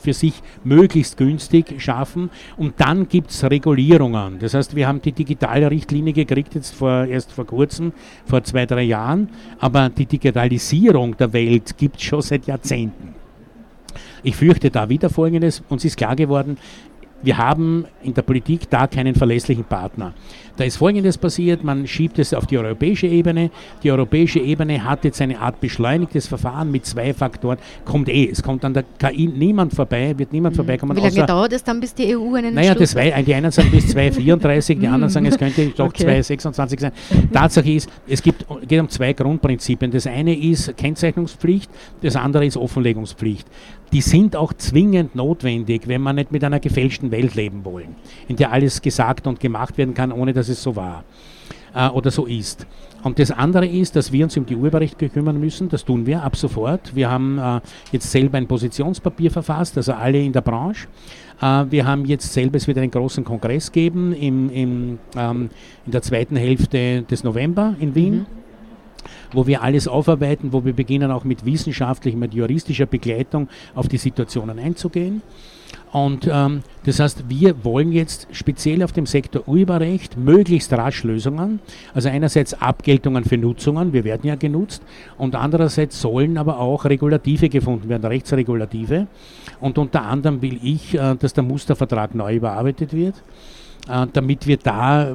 für 0.00 0.12
sich 0.12 0.42
möglichst 0.64 1.16
günstig 1.16 1.80
schaffen. 1.80 2.30
Und 2.56 2.74
dann 2.78 3.08
gibt 3.08 3.30
es 3.30 3.44
Regulierungen. 3.44 4.38
Das 4.38 4.54
heißt, 4.54 4.76
wir 4.76 4.86
haben 4.88 5.02
die 5.02 5.12
digitale 5.12 5.70
Richtlinie 5.70 6.12
gekriegt, 6.12 6.54
jetzt 6.54 6.74
vor, 6.74 7.04
erst 7.04 7.32
vor 7.32 7.46
kurzem, 7.46 7.92
vor 8.24 8.42
zwei, 8.44 8.66
drei 8.66 8.82
Jahren. 8.82 9.28
Aber 9.58 9.88
die 9.88 10.06
Digitalisierung 10.06 11.16
der 11.16 11.32
Welt 11.32 11.76
gibt 11.76 11.96
es 11.96 12.02
schon 12.02 12.22
seit 12.22 12.46
Jahrzehnten. 12.46 13.14
Ich 14.22 14.36
fürchte 14.36 14.70
da 14.70 14.88
wieder 14.88 15.08
Folgendes, 15.08 15.62
uns 15.68 15.84
ist 15.84 15.96
klar 15.96 16.16
geworden, 16.16 16.58
wir 17.26 17.36
haben 17.38 17.86
in 18.04 18.14
der 18.14 18.22
Politik 18.22 18.70
da 18.70 18.86
keinen 18.86 19.16
verlässlichen 19.16 19.64
Partner. 19.64 20.14
Da 20.56 20.62
ist 20.62 20.76
Folgendes 20.76 21.18
passiert, 21.18 21.64
man 21.64 21.84
schiebt 21.86 22.20
es 22.20 22.32
auf 22.32 22.46
die 22.46 22.56
europäische 22.56 23.08
Ebene. 23.08 23.50
Die 23.82 23.90
europäische 23.90 24.38
Ebene 24.38 24.82
hat 24.84 25.04
jetzt 25.04 25.20
eine 25.20 25.38
Art 25.40 25.60
beschleunigtes 25.60 26.28
Verfahren 26.28 26.70
mit 26.70 26.86
zwei 26.86 27.12
Faktoren. 27.12 27.58
Kommt 27.84 28.08
eh, 28.08 28.30
es 28.30 28.44
kommt 28.44 28.64
an 28.64 28.74
der 28.74 28.84
KI 28.98 29.26
niemand 29.26 29.74
vorbei, 29.74 30.14
wird 30.16 30.32
niemand 30.32 30.54
mhm. 30.54 30.58
vorbeikommen. 30.58 30.96
Wie 30.96 31.00
lange 31.00 31.26
dauert 31.26 31.52
es 31.52 31.64
dann, 31.64 31.80
bis 31.80 31.94
die 31.94 32.16
EU 32.16 32.36
einen 32.36 32.54
Naja, 32.54 32.76
das 32.76 32.94
war, 32.94 33.02
die 33.02 33.34
einen 33.34 33.50
sagen 33.50 33.72
bis 33.72 33.88
2034, 33.88 34.78
die 34.78 34.86
anderen 34.86 35.10
sagen, 35.10 35.26
es 35.26 35.36
könnte 35.36 35.66
doch 35.76 35.86
okay. 35.86 36.04
2026 36.04 36.80
sein. 36.80 36.92
Tatsache 37.32 37.70
ist, 37.72 37.90
es 38.06 38.22
gibt, 38.22 38.46
geht 38.68 38.80
um 38.80 38.88
zwei 38.88 39.12
Grundprinzipien. 39.12 39.90
Das 39.90 40.06
eine 40.06 40.38
ist 40.38 40.76
Kennzeichnungspflicht, 40.76 41.68
das 42.02 42.14
andere 42.14 42.46
ist 42.46 42.56
Offenlegungspflicht 42.56 43.48
die 43.92 44.00
sind 44.00 44.36
auch 44.36 44.52
zwingend 44.52 45.14
notwendig, 45.14 45.86
wenn 45.86 46.02
man 46.02 46.16
nicht 46.16 46.32
mit 46.32 46.42
einer 46.44 46.60
gefälschten 46.60 47.10
Welt 47.10 47.34
leben 47.34 47.64
wollen, 47.64 47.96
in 48.28 48.36
der 48.36 48.52
alles 48.52 48.82
gesagt 48.82 49.26
und 49.26 49.40
gemacht 49.40 49.78
werden 49.78 49.94
kann, 49.94 50.12
ohne 50.12 50.32
dass 50.32 50.48
es 50.48 50.62
so 50.62 50.76
war 50.76 51.04
äh, 51.74 51.88
oder 51.88 52.10
so 52.10 52.26
ist. 52.26 52.66
Und 53.02 53.18
das 53.20 53.30
andere 53.30 53.66
ist, 53.66 53.94
dass 53.94 54.10
wir 54.10 54.24
uns 54.24 54.36
um 54.36 54.46
die 54.46 54.56
Urheberrechte 54.56 55.08
kümmern 55.08 55.38
müssen. 55.38 55.68
Das 55.68 55.84
tun 55.84 56.06
wir 56.06 56.22
ab 56.22 56.34
sofort. 56.34 56.96
Wir 56.96 57.08
haben 57.08 57.38
äh, 57.38 57.60
jetzt 57.92 58.10
selber 58.10 58.38
ein 58.38 58.48
Positionspapier 58.48 59.30
verfasst, 59.30 59.76
also 59.76 59.92
alle 59.92 60.20
in 60.20 60.32
der 60.32 60.40
Branche. 60.40 60.88
Äh, 61.40 61.66
wir 61.70 61.86
haben 61.86 62.04
jetzt 62.06 62.32
selber, 62.32 62.56
es 62.56 62.66
wird 62.66 62.78
einen 62.78 62.90
großen 62.90 63.22
Kongress 63.22 63.70
geben 63.70 64.12
im, 64.12 64.50
im, 64.50 64.98
ähm, 65.16 65.50
in 65.84 65.92
der 65.92 66.02
zweiten 66.02 66.34
Hälfte 66.34 67.02
des 67.02 67.22
November 67.22 67.76
in 67.78 67.94
Wien. 67.94 68.14
Mhm 68.14 68.45
wo 69.32 69.46
wir 69.46 69.62
alles 69.62 69.88
aufarbeiten, 69.88 70.52
wo 70.52 70.64
wir 70.64 70.72
beginnen 70.72 71.10
auch 71.10 71.24
mit 71.24 71.44
wissenschaftlicher, 71.44 72.16
mit 72.16 72.34
juristischer 72.34 72.86
Begleitung 72.86 73.48
auf 73.74 73.88
die 73.88 73.98
Situationen 73.98 74.58
einzugehen. 74.58 75.22
Und 75.92 76.28
ähm, 76.30 76.62
das 76.84 77.00
heißt, 77.00 77.24
wir 77.28 77.64
wollen 77.64 77.92
jetzt 77.92 78.28
speziell 78.32 78.82
auf 78.82 78.92
dem 78.92 79.06
Sektor 79.06 79.48
Urheberrecht 79.48 80.16
möglichst 80.16 80.72
rasch 80.72 81.04
Lösungen. 81.04 81.60
Also 81.94 82.08
einerseits 82.08 82.54
Abgeltungen 82.54 83.24
für 83.24 83.38
Nutzungen, 83.38 83.92
wir 83.92 84.04
werden 84.04 84.26
ja 84.28 84.34
genutzt, 84.34 84.82
und 85.16 85.34
andererseits 85.34 86.00
sollen 86.00 86.38
aber 86.38 86.58
auch 86.58 86.84
Regulative 86.84 87.48
gefunden 87.48 87.88
werden, 87.88 88.04
Rechtsregulative. 88.04 89.06
Und 89.60 89.78
unter 89.78 90.02
anderem 90.02 90.42
will 90.42 90.58
ich, 90.62 90.94
äh, 90.94 91.14
dass 91.14 91.32
der 91.32 91.44
Mustervertrag 91.44 92.14
neu 92.14 92.36
überarbeitet 92.36 92.92
wird 92.92 93.14
damit 94.12 94.46
wir 94.46 94.56
da 94.56 95.10
äh, 95.10 95.14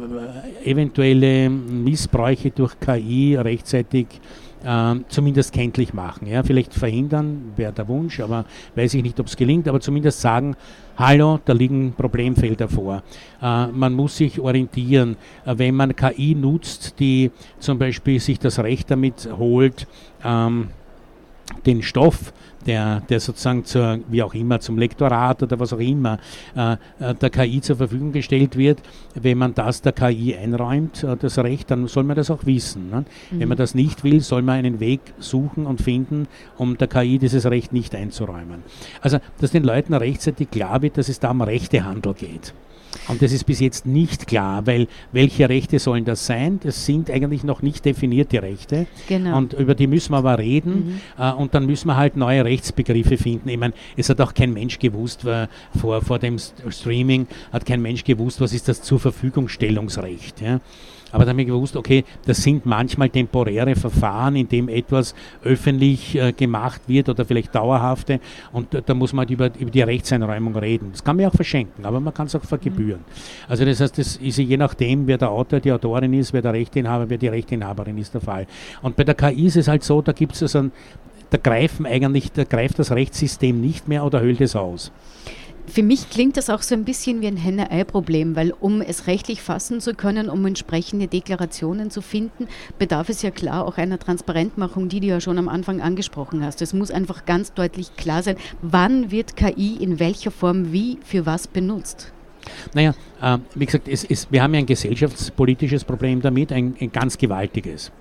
eventuelle 0.64 1.50
Missbräuche 1.50 2.52
durch 2.52 2.80
KI 2.80 3.36
rechtzeitig 3.36 4.08
äh, 4.64 4.96
zumindest 5.10 5.54
kenntlich 5.54 5.94
machen. 5.94 6.28
Ja? 6.28 6.44
Vielleicht 6.44 6.74
verhindern, 6.74 7.54
wäre 7.56 7.74
der 7.74 7.88
Wunsch, 7.88 8.20
aber 8.20 8.46
weiß 8.76 8.94
ich 8.94 9.04
nicht, 9.04 9.20
ob 9.20 9.28
es 9.28 9.36
gelingt, 9.36 9.68
aber 9.68 9.80
zumindest 9.80 10.22
sagen, 10.22 10.56
hallo, 10.98 11.40
da 11.46 11.54
liegen 11.54 11.94
Problemfelder 11.94 12.68
vor. 12.68 13.04
Äh, 13.42 13.68
man 13.68 13.94
muss 13.94 14.18
sich 14.18 14.40
orientieren. 14.40 15.18
Äh, 15.46 15.58
wenn 15.58 15.76
man 15.76 15.96
KI 15.96 16.36
nutzt, 16.36 17.00
die 17.00 17.32
zum 17.60 17.78
Beispiel 17.78 18.20
sich 18.20 18.40
das 18.40 18.60
Recht 18.60 18.92
damit 18.92 19.28
holt, 19.38 19.88
ähm, 20.24 20.70
den 21.66 21.82
Stoff 21.82 22.34
der, 22.65 23.02
der 23.02 23.19
sozusagen 23.19 23.65
zur, 23.65 24.00
wie 24.10 24.24
auch 24.24 24.34
immer, 24.34 24.60
zum 24.60 24.78
Lektorat 24.78 25.43
oder 25.43 25.60
was 25.60 25.74
auch 25.74 25.80
immer 25.80 26.19
äh, 26.56 26.74
äh 27.00 27.15
der 27.15 27.30
KI 27.30 27.62
zur 27.62 27.76
Verfügung 27.76 28.12
gestellt 28.12 28.58
wird, 28.58 28.82
wenn 29.15 29.38
man 29.38 29.54
das 29.54 29.82
der 29.82 29.91
KI 29.91 30.36
einräumt, 30.36 31.04
äh, 31.04 31.17
das 31.17 31.38
Recht, 31.39 31.71
dann 31.71 31.88
soll 31.88 32.04
man 32.04 32.15
das 32.15 32.32
auch 32.32 32.45
wissen. 32.45 32.89
Ne? 32.89 33.06
Mhm. 33.32 33.39
Wenn 33.39 33.47
man 33.50 33.58
das 33.58 33.76
nicht 33.76 34.04
will, 34.04 34.21
soll 34.21 34.41
man 34.41 34.60
einen 34.60 34.80
Weg 34.80 35.02
suchen 35.19 35.65
und 35.65 35.82
finden, 35.82 36.28
um 36.58 36.78
der 36.78 36.88
KI 36.88 37.17
dieses 37.17 37.45
Recht 37.45 37.74
nicht 37.74 37.95
einzuräumen. 37.95 38.63
Also, 39.02 39.19
dass 39.39 39.52
den 39.52 39.63
Leuten 39.63 39.93
rechtzeitig 39.93 40.50
klar 40.52 40.82
wird, 40.82 40.97
dass 40.97 41.10
es 41.10 41.19
da 41.19 41.32
um 41.32 41.41
Rechtehandel 41.41 42.13
geht. 42.13 42.54
Und 43.08 43.21
das 43.21 43.32
ist 43.32 43.45
bis 43.45 43.60
jetzt 43.60 43.86
nicht 43.86 44.27
klar, 44.27 44.65
weil 44.67 44.88
welche 45.12 45.47
Rechte 45.49 45.80
sollen 45.80 46.06
das 46.06 46.25
sein? 46.25 46.60
Das 46.63 46.86
sind 46.86 47.10
eigentlich 47.10 47.43
noch 47.43 47.62
nicht 47.62 47.86
definierte 47.86 48.41
Rechte. 48.41 48.88
Genau. 49.08 49.38
Und 49.38 49.54
über 49.54 49.75
die 49.75 49.88
müssen 49.88 50.12
wir 50.12 50.17
aber 50.17 50.38
reden. 50.38 50.99
Mhm. 51.17 51.23
Äh, 51.23 51.32
und 51.34 51.54
dann 51.54 51.65
müssen 51.65 51.88
wir 51.88 51.97
halt 51.97 52.15
neue 52.15 52.45
Rechtsbegriffe 52.45 53.17
finden. 53.17 53.49
Ich 53.49 53.58
meine, 53.58 53.73
es 53.97 54.10
hat 54.10 54.19
auch 54.21 54.34
kein 54.34 54.54
Mensch 54.54 54.80
gewusst, 54.80 55.21
vor, 55.21 56.01
vor 56.01 56.19
dem 56.19 56.38
Streaming 56.38 57.27
hat 57.51 57.65
kein 57.65 57.82
Mensch 57.82 58.04
gewusst, 58.04 58.41
was 58.41 58.54
ist 58.54 58.67
das 58.67 58.82
Zurverfügungstellungsrecht. 58.82 60.41
Ja? 60.41 60.60
Aber 61.12 61.26
da 61.26 61.32
habe 61.32 61.41
ich 61.41 61.47
gewusst, 61.47 61.76
okay, 61.76 62.04
das 62.26 62.41
sind 62.41 62.65
manchmal 62.65 63.10
temporäre 63.10 63.76
Verfahren, 63.76 64.36
in 64.36 64.47
dem 64.47 64.69
etwas 64.69 65.13
öffentlich 65.43 66.15
äh, 66.15 66.32
gemacht 66.32 66.82
wird 66.88 67.10
oder 67.10 67.26
vielleicht 67.26 67.54
dauerhafte 67.54 68.19
und 68.52 68.74
äh, 68.74 68.82
da 68.86 68.93
muss 68.93 69.13
man 69.13 69.24
halt 69.24 69.32
über, 69.32 69.52
über 69.60 69.71
die 69.71 69.82
Rechtseinräumung 69.82 70.56
reden. 70.56 70.89
Das 70.91 71.04
kann 71.04 71.17
man 71.17 71.26
auch 71.26 71.34
verschenken, 71.34 71.86
aber 71.86 72.00
man 72.00 72.13
kann 72.13 72.28
es 72.28 72.36
auch 72.36 72.43
vergebühren. 72.43 73.02
Mhm. 73.02 73.50
Also 73.50 73.65
das 73.65 73.80
heißt, 73.80 73.97
das 73.97 74.17
ist 74.17 74.38
je 74.38 74.58
nachdem, 74.58 75.08
wer 75.08 75.17
der 75.17 75.30
Autor, 75.32 75.60
die 75.60 75.71
Autorin 75.71 76.13
ist, 76.13 76.34
wer 76.34 76.41
der 76.41 76.54
Rechteinhaber, 76.54 77.10
wer 77.10 77.17
die 77.17 77.28
Rechteinhaberin 77.28 77.97
ist, 77.97 78.13
der 78.13 78.21
Fall. 78.21 78.47
Und 78.82 78.95
bei 78.95 79.04
der 79.04 79.15
KI 79.15 79.47
ist 79.47 79.58
es 79.58 79.67
halt 79.67 79.84
so, 79.84 80.02
da 80.02 80.12
gibt 80.12 80.34
es 80.34 80.41
also 80.41 80.60
ein, 80.60 80.71
da 81.32 81.38
greifen 81.38 81.86
eigentlich, 81.86 82.32
da 82.32 82.43
greift 82.43 82.78
das 82.78 82.91
Rechtssystem 82.91 83.60
nicht 83.60 83.88
mehr 83.88 84.04
oder 84.04 84.19
höhlt 84.19 84.41
es 84.41 84.56
aus. 84.56 84.91
Für 85.67 85.84
mich 85.84 86.10
klingt 86.10 86.38
das 86.38 86.50
auch 86.50 86.62
so 86.62 86.76
ein 86.76 86.84
bisschen 86.84 87.21
wie 87.21 87.28
ein 87.28 87.38
Henne-Ei-Problem, 87.38 88.36
weil 88.36 88.54
um 88.60 88.82
es 88.82 89.08
rechtlich 89.08 89.41
fassen 89.41 89.80
zu 89.80 89.93
können, 89.93 90.30
um 90.30 90.45
entsprechende 90.45 91.08
Deklarationen 91.08 91.91
zu 91.91 92.02
finden, 92.02 92.47
bedarf 92.80 93.10
es 93.10 93.21
ja 93.21 93.32
klar 93.32 93.65
auch 93.65 93.78
einer 93.78 94.00
Transparentmachung, 94.00 94.89
die 94.89 95.00
du 95.00 95.08
ja 95.08 95.21
schon 95.21 95.38
am 95.38 95.47
Anfang 95.47 95.82
angesprochen 95.82 96.43
hast. 96.43 96.62
Es 96.62 96.74
muss 96.74 96.91
einfach 96.91 97.26
ganz 97.26 97.54
deutlich 97.54 97.95
klar 97.95 98.24
sein, 98.24 98.36
wann 98.62 99.12
wird 99.12 99.36
KI 99.36 99.78
in 99.80 100.00
welcher 100.00 100.32
Form 100.32 100.71
wie 100.71 100.97
für 101.04 101.26
was 101.26 101.47
benutzt. 101.47 102.12
Naja, 102.74 102.93
äh, 103.21 103.38
wie 103.56 103.65
gesagt, 103.65 103.88
es, 103.88 104.04
es, 104.04 104.32
wir 104.32 104.41
haben 104.43 104.54
ja 104.54 104.60
ein 104.60 104.65
gesellschaftspolitisches 104.65 105.84
Problem 105.84 106.21
damit, 106.21 106.52
ein, 106.52 106.76
ein 106.80 106.91
ganz 106.91 107.17
gewaltiges. 107.17 107.91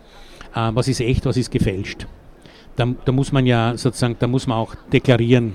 Äh, 0.55 0.71
was 0.75 0.89
ist 0.89 1.01
echt, 1.01 1.27
was 1.27 1.37
ist 1.37 1.51
gefälscht? 1.51 2.07
Da, 2.77 2.87
da, 3.05 3.13
muss 3.13 3.33
man 3.33 3.47
ja 3.47 3.77
sozusagen, 3.77 4.17
da 4.19 4.27
muss 4.27 4.47
man 4.47 4.59
auch 4.59 4.75
deklarieren, 4.93 5.55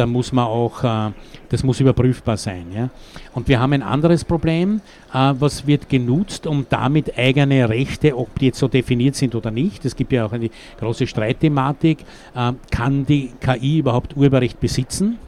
da 0.00 0.06
muss 0.06 0.32
man 0.32 0.46
auch, 0.46 0.82
äh, 0.82 1.12
das 1.50 1.62
muss 1.62 1.78
überprüfbar 1.78 2.38
sein. 2.38 2.66
Ja? 2.74 2.88
Und 3.34 3.48
wir 3.48 3.60
haben 3.60 3.74
ein 3.74 3.82
anderes 3.82 4.24
Problem, 4.24 4.80
äh, 5.12 5.34
was 5.38 5.66
wird 5.66 5.90
genutzt, 5.90 6.46
um 6.46 6.64
damit 6.70 7.18
eigene 7.18 7.68
Rechte, 7.68 8.16
ob 8.16 8.38
die 8.38 8.46
jetzt 8.46 8.58
so 8.58 8.66
definiert 8.66 9.14
sind 9.14 9.34
oder 9.34 9.50
nicht, 9.50 9.84
es 9.84 9.94
gibt 9.94 10.12
ja 10.12 10.24
auch 10.24 10.32
eine 10.32 10.48
große 10.78 11.06
Streitthematik, 11.06 11.98
äh, 12.34 12.52
kann 12.70 13.04
die 13.04 13.32
KI 13.40 13.80
überhaupt 13.80 14.16
Urheberrecht 14.16 14.58
besitzen? 14.58 15.18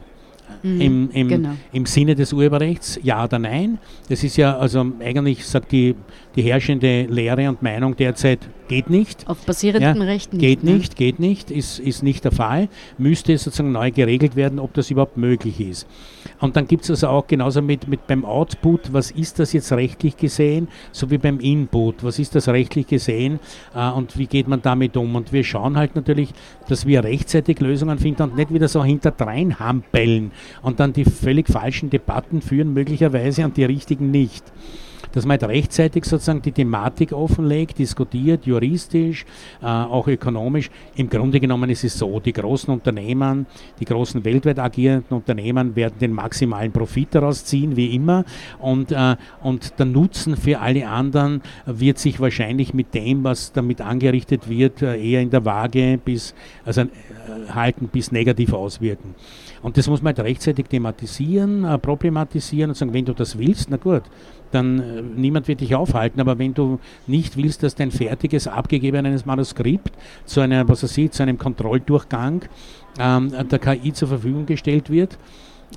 Mhm, 0.63 0.81
im, 0.81 1.11
im, 1.11 1.27
genau. 1.27 1.49
im 1.71 1.85
Sinne 1.85 2.15
des 2.15 2.33
Urheberrechts, 2.33 2.99
ja 3.03 3.25
oder 3.25 3.37
nein. 3.37 3.77
Das 4.09 4.23
ist 4.23 4.37
ja, 4.37 4.57
also 4.57 4.85
eigentlich 5.01 5.45
sagt 5.45 5.71
die, 5.71 5.93
die 6.35 6.41
herrschende 6.41 7.03
Lehre 7.03 7.47
und 7.47 7.61
Meinung 7.61 7.95
derzeit, 7.95 8.39
geht 8.73 8.89
nicht. 8.89 9.27
Auf 9.27 9.45
basierenden 9.45 9.97
ja, 9.97 10.03
Rechten 10.03 10.37
Geht 10.37 10.63
nicht, 10.63 10.93
ne? 10.93 10.95
geht 10.95 11.19
nicht, 11.19 11.51
ist, 11.51 11.79
ist 11.79 12.01
nicht 12.01 12.23
der 12.23 12.31
Fall. 12.31 12.69
Müsste 12.97 13.37
sozusagen 13.37 13.71
neu 13.71 13.91
geregelt 13.91 14.35
werden, 14.35 14.59
ob 14.59 14.73
das 14.73 14.89
überhaupt 14.89 15.17
möglich 15.17 15.59
ist. 15.59 15.87
Und 16.39 16.55
dann 16.55 16.67
gibt 16.67 16.83
es 16.83 16.89
also 16.89 17.07
auch 17.07 17.27
genauso 17.27 17.61
mit, 17.61 17.87
mit 17.87 18.07
beim 18.07 18.25
Output, 18.25 18.91
was 18.91 19.11
ist 19.11 19.39
das 19.39 19.53
jetzt 19.53 19.71
rechtlich 19.71 20.17
gesehen, 20.17 20.67
so 20.91 21.11
wie 21.11 21.17
beim 21.17 21.39
Input, 21.39 22.03
was 22.03 22.17
ist 22.17 22.35
das 22.35 22.47
rechtlich 22.47 22.87
gesehen 22.87 23.39
äh, 23.75 23.89
und 23.89 24.17
wie 24.17 24.27
geht 24.27 24.47
man 24.47 24.61
damit 24.61 24.97
um. 24.97 25.15
Und 25.15 25.31
wir 25.31 25.43
schauen 25.43 25.77
halt 25.77 25.95
natürlich, 25.95 26.29
dass 26.67 26.85
wir 26.85 27.03
rechtzeitig 27.03 27.59
Lösungen 27.59 27.99
finden 27.99 28.23
und 28.23 28.35
nicht 28.35 28.53
wieder 28.53 28.67
so 28.67 28.83
hinterdrein 28.83 29.59
hampeln 29.59 30.31
und 30.61 30.79
dann 30.79 30.93
die 30.93 31.05
völlig 31.05 31.47
falschen 31.47 31.89
Debatten 31.89 32.41
führen, 32.41 32.73
möglicherweise 32.73 33.45
und 33.45 33.55
die 33.57 33.65
richtigen 33.65 34.09
nicht 34.09 34.43
dass 35.13 35.25
man 35.25 35.39
halt 35.39 35.49
rechtzeitig 35.49 36.05
sozusagen 36.05 36.41
die 36.41 36.51
Thematik 36.51 37.13
offenlegt, 37.13 37.79
diskutiert, 37.79 38.45
juristisch, 38.45 39.25
äh, 39.61 39.65
auch 39.65 40.07
ökonomisch. 40.07 40.69
Im 40.95 41.09
Grunde 41.09 41.39
genommen 41.39 41.69
ist 41.69 41.83
es 41.83 41.97
so, 41.97 42.19
die 42.19 42.33
großen 42.33 42.73
Unternehmen, 42.73 43.45
die 43.79 43.85
großen 43.85 44.25
weltweit 44.25 44.59
agierenden 44.59 45.17
Unternehmen 45.17 45.75
werden 45.75 45.95
den 45.99 46.13
maximalen 46.13 46.71
Profit 46.71 47.15
daraus 47.15 47.45
ziehen, 47.45 47.75
wie 47.77 47.95
immer. 47.95 48.25
Und, 48.59 48.91
äh, 48.91 49.15
und 49.41 49.79
der 49.79 49.85
Nutzen 49.85 50.35
für 50.35 50.59
alle 50.59 50.87
anderen 50.87 51.41
wird 51.65 51.99
sich 51.99 52.19
wahrscheinlich 52.19 52.73
mit 52.73 52.93
dem, 52.93 53.23
was 53.23 53.51
damit 53.53 53.81
angerichtet 53.81 54.49
wird, 54.49 54.81
äh, 54.81 54.99
eher 54.99 55.21
in 55.21 55.29
der 55.29 55.45
Waage 55.45 55.99
bis, 56.03 56.33
also 56.65 56.81
äh, 56.81 56.87
halten 57.53 57.87
bis 57.87 58.11
negativ 58.11 58.51
auswirken. 58.53 59.15
Und 59.61 59.77
das 59.77 59.87
muss 59.87 60.01
man 60.01 60.15
halt 60.15 60.27
rechtzeitig 60.27 60.67
thematisieren, 60.67 61.63
äh, 61.63 61.77
problematisieren 61.77 62.71
und 62.71 62.75
sagen, 62.75 62.93
wenn 62.93 63.05
du 63.05 63.13
das 63.13 63.37
willst, 63.37 63.69
na 63.69 63.77
gut, 63.77 64.03
dann 64.53 64.79
äh, 64.79 65.01
niemand 65.01 65.47
wird 65.47 65.61
dich 65.61 65.75
aufhalten. 65.75 66.19
Aber 66.19 66.37
wenn 66.39 66.53
du 66.53 66.79
nicht 67.07 67.37
willst, 67.37 67.63
dass 67.63 67.75
dein 67.75 67.91
fertiges, 67.91 68.47
abgegebenes 68.47 69.25
Manuskript 69.25 69.93
zu 70.25 70.41
einer, 70.41 70.67
was 70.67 70.83
weiß 70.83 70.97
ich, 70.97 71.11
zu 71.11 71.23
einem 71.23 71.37
Kontrolldurchgang 71.37 72.43
ähm, 72.99 73.31
der 73.49 73.59
KI 73.59 73.93
zur 73.93 74.07
Verfügung 74.07 74.45
gestellt 74.45 74.89
wird, 74.89 75.17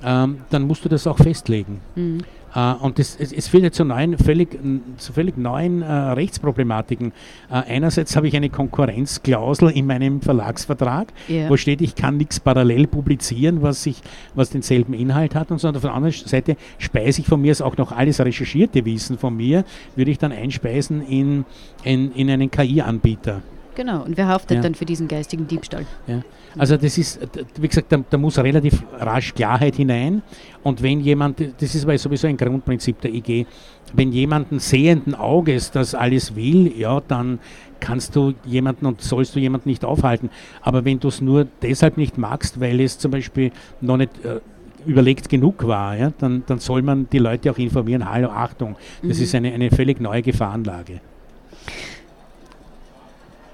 ähm, 0.03 0.41
dann 0.49 0.63
musst 0.63 0.85
du 0.85 0.89
das 0.89 1.07
auch 1.07 1.17
festlegen. 1.17 1.81
Mhm. 1.95 2.19
Äh, 2.57 2.73
und 2.73 2.97
das, 2.97 3.15
es, 3.19 3.31
es, 3.31 3.47
führt 3.47 3.63
ja 3.63 3.71
zu, 3.71 3.85
neuen, 3.85 4.17
völlig, 4.17 4.57
zu 4.97 5.13
völlig 5.13 5.37
neuen 5.37 5.83
äh, 5.83 5.91
Rechtsproblematiken. 5.91 7.13
Äh, 7.49 7.53
einerseits 7.53 8.15
habe 8.15 8.27
ich 8.27 8.35
eine 8.35 8.49
Konkurrenzklausel 8.49 9.69
in 9.69 9.85
meinem 9.85 10.21
Verlagsvertrag, 10.21 11.13
yeah. 11.29 11.49
wo 11.49 11.57
steht, 11.57 11.81
ich 11.81 11.93
kann 11.93 12.17
nichts 12.17 12.39
parallel 12.39 12.87
publizieren, 12.87 13.61
was, 13.61 13.85
ich, 13.85 14.01
was 14.33 14.49
denselben 14.49 14.93
Inhalt 14.93 15.35
hat. 15.35 15.51
Und 15.51 15.59
sondern 15.59 15.77
auf 15.77 15.83
der 15.83 15.93
anderen 15.93 16.13
Seite 16.13 16.57
speise 16.79 17.21
ich 17.21 17.27
von 17.27 17.39
mir 17.39 17.55
auch 17.61 17.77
noch 17.77 17.91
alles 17.91 18.19
recherchierte 18.19 18.83
Wissen 18.85 19.17
von 19.17 19.35
mir, 19.35 19.63
würde 19.95 20.11
ich 20.11 20.17
dann 20.17 20.31
einspeisen 20.31 21.01
in, 21.07 21.45
in, 21.83 22.11
in 22.13 22.29
einen 22.29 22.49
KI-Anbieter. 22.49 23.41
Genau, 23.75 24.03
und 24.03 24.17
wer 24.17 24.27
haftet 24.27 24.57
ja. 24.57 24.63
dann 24.63 24.73
für 24.73 24.85
diesen 24.85 25.07
geistigen 25.07 25.47
Diebstahl? 25.47 25.85
Ja. 26.07 26.23
Also 26.57 26.77
das 26.77 26.97
ist, 26.97 27.19
wie 27.59 27.67
gesagt, 27.67 27.91
da, 27.91 28.03
da, 28.09 28.17
muss 28.17 28.37
relativ 28.37 28.83
rasch 28.99 29.33
Klarheit 29.33 29.75
hinein. 29.75 30.21
Und 30.63 30.81
wenn 30.81 30.99
jemand, 31.01 31.39
das 31.39 31.75
ist 31.75 31.83
aber 31.83 31.97
sowieso 31.97 32.27
ein 32.27 32.37
Grundprinzip 32.37 33.01
der 33.01 33.13
IG, 33.13 33.45
wenn 33.93 34.11
jemanden 34.11 34.59
sehenden 34.59 35.15
Auges 35.15 35.71
das 35.71 35.95
alles 35.95 36.35
will, 36.35 36.73
ja, 36.77 37.01
dann 37.07 37.39
kannst 37.79 38.15
du 38.15 38.33
jemanden 38.45 38.85
und 38.85 39.01
sollst 39.01 39.35
du 39.35 39.39
jemanden 39.39 39.69
nicht 39.69 39.85
aufhalten. 39.85 40.29
Aber 40.61 40.83
wenn 40.83 40.99
du 40.99 41.07
es 41.07 41.21
nur 41.21 41.47
deshalb 41.61 41.97
nicht 41.97 42.17
magst, 42.17 42.59
weil 42.59 42.81
es 42.81 42.97
zum 42.97 43.11
Beispiel 43.11 43.51
noch 43.81 43.97
nicht 43.97 44.25
äh, 44.25 44.39
überlegt 44.85 45.29
genug 45.29 45.67
war, 45.67 45.95
ja, 45.95 46.11
dann, 46.17 46.43
dann 46.47 46.59
soll 46.59 46.81
man 46.81 47.07
die 47.09 47.19
Leute 47.19 47.51
auch 47.51 47.57
informieren, 47.57 48.09
hallo, 48.09 48.29
Achtung, 48.29 48.75
das 49.03 49.17
mhm. 49.17 49.23
ist 49.23 49.35
eine, 49.35 49.53
eine 49.53 49.69
völlig 49.69 49.99
neue 49.99 50.21
Gefahrenlage. 50.21 51.01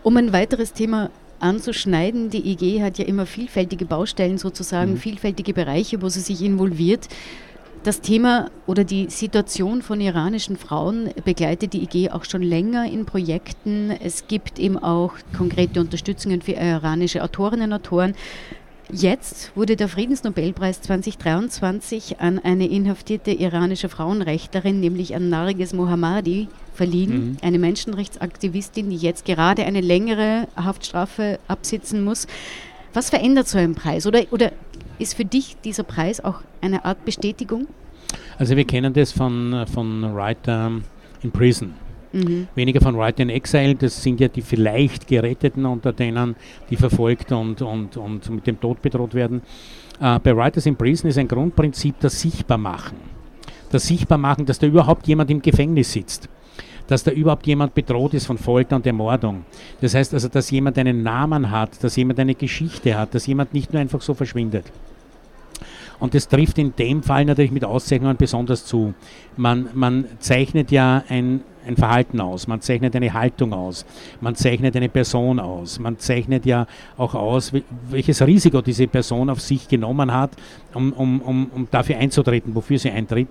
Um 0.04 0.18
ein 0.18 0.34
weiteres 0.34 0.74
Thema 0.74 1.10
anzuschneiden, 1.43 2.29
die 2.29 2.51
IG 2.51 2.82
hat 2.82 2.97
ja 2.97 3.06
immer 3.06 3.25
vielfältige 3.25 3.86
Baustellen 3.86 4.38
sozusagen, 4.38 4.93
mhm. 4.93 4.97
vielfältige 4.97 5.53
Bereiche, 5.53 6.01
wo 6.01 6.10
sie 6.10 6.21
sich 6.21 6.41
involviert. 6.41 7.08
Das 7.84 7.99
Thema 7.99 8.49
oder 8.65 8.86
die 8.86 9.10
Situation 9.10 9.82
von 9.82 9.99
iranischen 9.99 10.56
Frauen 10.56 11.10
begleitet 11.25 11.73
die 11.73 11.84
IG 11.84 12.12
auch 12.12 12.23
schon 12.23 12.41
länger 12.41 12.89
in 12.89 13.06
Projekten. 13.06 13.91
Es 13.91 14.27
gibt 14.29 14.58
eben 14.58 14.77
auch 14.77 15.13
konkrete 15.38 15.82
Unterstützungen 15.82 16.41
für 16.41 16.53
iranische 16.53 17.21
Autorinnen 17.21 17.73
und 17.73 17.73
Autoren. 17.73 18.15
Jetzt 18.91 19.56
wurde 19.56 19.76
der 19.76 19.88
Friedensnobelpreis 19.88 20.82
2023 20.82 22.19
an 22.19 22.39
eine 22.39 22.67
inhaftierte 22.67 23.32
iranische 23.32 23.89
Frauenrechtlerin, 23.89 24.80
nämlich 24.80 25.15
an 25.15 25.30
Narges 25.30 25.74
Mohammadi, 25.74 26.48
verliehen. 26.74 27.12
Mhm. 27.12 27.38
Eine 27.41 27.60
Menschenrechtsaktivistin, 27.60 28.89
die 28.89 28.98
jetzt 28.98 29.26
gerade 29.26 29.65
eine 29.65 29.82
längere 29.82 30.48
Haftstrafe 30.56 31.39
absitzen 31.48 32.04
muss. 32.04 32.28
Was 32.93 33.10
verändert 33.10 33.48
so 33.48 33.58
ein 33.58 33.74
Preis? 33.74 34.06
Oder, 34.06 34.24
oder 34.32 34.52
ist 35.00 35.15
für 35.15 35.26
dich 35.26 35.58
dieser 35.63 35.84
Preis 35.84 36.24
auch 36.24 36.41
eine 36.62 36.86
Art 36.86 37.06
Bestätigung? 37.06 37.67
Also 38.38 38.56
wir 38.56 38.65
kennen 38.65 38.93
das 38.93 39.12
von, 39.12 39.65
von 39.72 40.13
Writer 40.13 40.72
in 41.22 41.32
Prison. 41.32 41.74
Mhm. 42.13 42.47
Weniger 42.56 42.80
von 42.80 42.95
Right 42.95 43.19
in 43.19 43.30
Exile, 43.30 43.76
das 43.76 44.02
sind 44.02 44.19
ja 44.19 44.28
die 44.28 44.41
vielleicht 44.41 45.08
Geretteten 45.08 45.65
unter 45.65 45.91
denen, 45.91 46.36
die 46.69 46.76
verfolgt 46.76 47.32
und, 47.32 47.62
und, 47.62 47.97
und 47.97 48.30
mit 48.30 48.47
dem 48.47 48.60
Tod 48.62 48.82
bedroht 48.82 49.13
werden. 49.13 49.41
Äh, 49.99 50.19
bei 50.19 50.36
Writers 50.36 50.65
in 50.65 50.76
Prison 50.76 51.10
ist 51.10 51.17
ein 51.17 51.28
Grundprinzip 51.28 51.95
das 51.99 52.21
Sichtbarmachen. 52.21 52.97
Das 53.71 53.88
Sichtbarmachen, 53.88 54.45
dass 54.45 54.60
da 54.60 54.67
überhaupt 54.67 55.08
jemand 55.08 55.32
im 55.32 55.41
Gefängnis 55.41 55.91
sitzt 55.91 56.30
dass 56.88 57.04
da 57.04 57.12
überhaupt 57.12 57.47
jemand 57.47 57.73
bedroht 57.73 58.13
ist 58.13 58.26
von 58.26 58.38
Folter 58.38 58.76
und 58.76 58.86
Ermordung. 58.86 59.45
Das 59.82 59.95
heißt 59.95 60.13
also, 60.13 60.28
dass 60.28 60.52
jemand 60.52 60.78
einen 60.78 61.04
Namen 61.04 61.49
hat, 61.49 61.84
dass 61.84 61.95
jemand 61.95 62.19
eine 62.19 62.36
Geschichte 62.36 62.97
hat, 62.97 63.15
dass 63.15 63.26
jemand 63.26 63.54
nicht 63.54 63.71
nur 63.71 63.82
einfach 63.82 64.02
so 64.02 64.13
verschwindet. 64.13 64.65
Und 65.99 66.13
das 66.13 66.28
trifft 66.28 66.58
in 66.58 66.76
dem 66.76 67.02
Fall 67.02 67.23
natürlich 67.23 67.52
mit 67.52 67.63
Auszeichnungen 67.63 68.17
besonders 68.17 68.65
zu. 68.65 68.93
Man, 69.38 69.69
man 69.73 70.06
zeichnet 70.19 70.71
ja 70.71 71.04
ein 71.08 71.41
ein 71.65 71.76
Verhalten 71.76 72.19
aus, 72.19 72.47
man 72.47 72.62
zeichnet 72.62 72.95
eine 72.95 73.13
Haltung 73.13 73.54
aus, 73.54 73.86
man 74.21 74.36
zeichnet 74.36 74.76
eine 74.76 74.89
Person 74.89 75.39
aus, 75.39 75.80
man 75.80 75.97
zeichnet 75.99 76.45
ja 76.45 76.67
auch 76.97 77.15
aus, 77.15 77.54
welches 77.89 78.26
Risiko 78.26 78.62
diese 78.62 78.88
Person 78.88 79.30
auf 79.30 79.41
sich 79.41 79.67
genommen 79.67 80.13
hat, 80.13 80.32
um, 80.73 80.93
um, 80.93 81.21
um, 81.21 81.52
um 81.54 81.67
dafür 81.71 81.97
einzutreten, 81.97 82.54
wofür 82.56 82.78
sie 82.80 82.91
eintritt. 82.91 83.30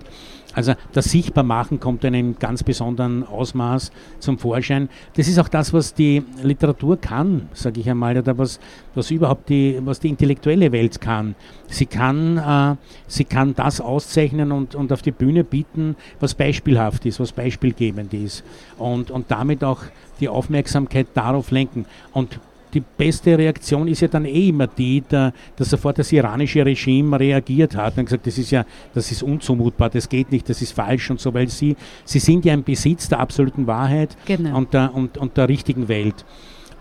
Also 0.53 0.73
das 0.91 1.05
Sichtbarmachen 1.05 1.79
kommt 1.79 2.03
in 2.03 2.15
einem 2.15 2.39
ganz 2.39 2.63
besonderen 2.63 3.23
Ausmaß 3.23 3.91
zum 4.19 4.37
Vorschein. 4.37 4.89
Das 5.15 5.27
ist 5.27 5.39
auch 5.39 5.47
das, 5.47 5.73
was 5.73 5.93
die 5.93 6.23
Literatur 6.41 6.97
kann, 6.97 7.49
sage 7.53 7.81
ich 7.81 7.89
einmal, 7.89 8.17
oder 8.17 8.37
was, 8.37 8.59
was 8.95 9.11
überhaupt 9.11 9.49
die, 9.49 9.79
was 9.83 9.99
die 9.99 10.09
intellektuelle 10.09 10.71
Welt 10.71 11.01
kann. 11.01 11.35
Sie 11.67 11.85
kann, 11.85 12.37
äh, 12.37 12.75
sie 13.07 13.25
kann 13.25 13.55
das 13.55 13.81
auszeichnen 13.81 14.51
und, 14.51 14.75
und 14.75 14.91
auf 14.93 15.01
die 15.01 15.11
Bühne 15.11 15.43
bieten, 15.43 15.95
was 16.19 16.35
beispielhaft 16.35 17.05
ist, 17.05 17.19
was 17.19 17.31
beispielgebend 17.31 18.13
ist. 18.13 18.43
Und, 18.77 19.11
und 19.11 19.31
damit 19.31 19.63
auch 19.63 19.81
die 20.19 20.29
Aufmerksamkeit 20.29 21.07
darauf 21.13 21.51
lenken. 21.51 21.85
Und 22.11 22.39
die 22.73 22.81
beste 22.81 23.37
Reaktion 23.37 23.87
ist 23.87 24.01
ja 24.01 24.07
dann 24.07 24.25
eh 24.25 24.49
immer 24.49 24.67
die, 24.67 25.01
der, 25.01 25.33
dass 25.55 25.69
sofort 25.69 25.99
das 25.99 26.11
iranische 26.11 26.65
Regime 26.65 27.19
reagiert 27.19 27.75
hat 27.75 27.97
und 27.97 28.05
gesagt, 28.05 28.27
das 28.27 28.37
ist 28.37 28.51
ja, 28.51 28.65
das 28.93 29.11
ist 29.11 29.23
unzumutbar, 29.23 29.89
das 29.89 30.09
geht 30.09 30.31
nicht, 30.31 30.49
das 30.49 30.61
ist 30.61 30.73
falsch 30.73 31.09
und 31.11 31.19
so, 31.19 31.33
weil 31.33 31.47
sie, 31.49 31.75
sie 32.05 32.19
sind 32.19 32.45
ja 32.45 32.53
im 32.53 32.63
Besitz 32.63 33.09
der 33.09 33.19
absoluten 33.19 33.67
Wahrheit 33.67 34.17
genau. 34.25 34.57
und, 34.57 34.73
der, 34.73 34.93
und, 34.93 35.17
und 35.17 35.37
der 35.37 35.49
richtigen 35.49 35.87
Welt. 35.87 36.25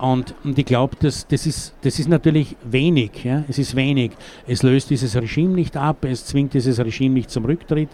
Und, 0.03 0.35
und 0.43 0.59
ich 0.59 0.65
glaube, 0.65 0.97
das, 0.99 1.29
das, 1.29 1.47
ist, 1.47 1.75
das 1.83 2.01
ist 2.01 2.09
natürlich 2.09 2.57
wenig. 2.65 3.23
Ja? 3.23 3.45
Es 3.49 3.59
ist 3.59 3.77
wenig. 3.77 4.11
Es 4.49 4.65
löst 4.65 4.91
dieses 4.91 5.15
Regime 5.15 5.55
nicht 5.55 5.77
ab, 5.77 6.05
es 6.05 6.27
zwingt 6.27 6.55
dieses 6.55 6.81
Regime 6.81 7.15
nicht 7.15 7.31
zum 7.31 7.45
Rücktritt, 7.45 7.89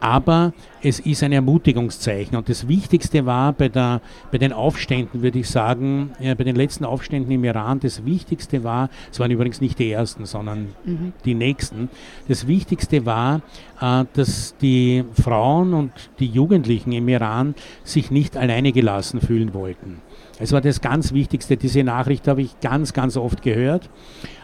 aber 0.00 0.52
es 0.82 1.00
ist 1.00 1.22
ein 1.22 1.32
Ermutigungszeichen. 1.32 2.36
Und 2.36 2.48
das 2.48 2.68
Wichtigste 2.68 3.26
war 3.26 3.52
bei, 3.52 3.68
der, 3.68 4.00
bei 4.30 4.38
den 4.38 4.52
Aufständen, 4.52 5.22
würde 5.22 5.40
ich 5.40 5.48
sagen, 5.48 6.12
ja, 6.20 6.34
bei 6.34 6.44
den 6.44 6.56
letzten 6.56 6.84
Aufständen 6.84 7.32
im 7.32 7.44
Iran, 7.44 7.80
das 7.80 8.04
Wichtigste 8.04 8.62
war, 8.64 8.90
es 9.10 9.18
waren 9.18 9.30
übrigens 9.30 9.60
nicht 9.60 9.78
die 9.78 9.90
ersten, 9.90 10.24
sondern 10.24 10.68
mhm. 10.84 11.12
die 11.24 11.34
nächsten, 11.34 11.88
das 12.28 12.46
Wichtigste 12.46 13.06
war, 13.06 13.42
äh, 13.80 14.04
dass 14.12 14.56
die 14.60 15.04
Frauen 15.20 15.74
und 15.74 15.92
die 16.20 16.26
Jugendlichen 16.26 16.92
im 16.92 17.08
Iran 17.08 17.54
sich 17.82 18.10
nicht 18.10 18.36
alleine 18.36 18.72
gelassen 18.72 19.20
fühlen 19.20 19.54
wollten. 19.54 20.00
Es 20.40 20.52
war 20.52 20.60
das 20.60 20.80
ganz 20.80 21.12
Wichtigste. 21.12 21.56
Diese 21.56 21.82
Nachricht 21.82 22.28
habe 22.28 22.42
ich 22.42 22.60
ganz, 22.60 22.92
ganz 22.92 23.16
oft 23.16 23.42
gehört, 23.42 23.90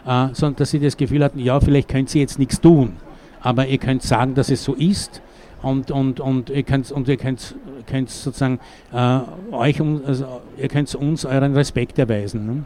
äh, 0.05 0.27
sondern 0.33 0.57
dass 0.57 0.71
sie 0.71 0.79
das 0.79 0.97
Gefühl 0.97 1.23
hatten, 1.23 1.39
ja, 1.39 1.59
vielleicht 1.61 1.87
könnt 1.87 2.09
sie 2.09 2.19
jetzt 2.19 2.39
nichts 2.39 2.59
tun, 2.59 2.97
aber 3.41 3.67
ihr 3.67 3.77
könnt 3.77 4.03
sagen, 4.03 4.33
dass 4.35 4.49
es 4.49 4.63
so 4.63 4.73
ist 4.73 5.21
und, 5.65 5.91
und, 5.91 6.19
und 6.19 6.49
ihr 6.49 6.63
könnt, 6.63 6.91
und 6.91 7.07
ihr 7.07 7.17
könnt, 7.17 7.55
könnt 7.87 8.09
sozusagen 8.09 8.59
äh, 8.93 9.19
euch, 9.51 9.81
also 9.81 10.41
ihr 10.57 10.67
könnt 10.67 10.93
uns 10.95 11.25
euren 11.25 11.53
Respekt 11.55 11.99
erweisen. 11.99 12.45
Ne? 12.45 12.65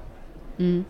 Mhm 0.58 0.86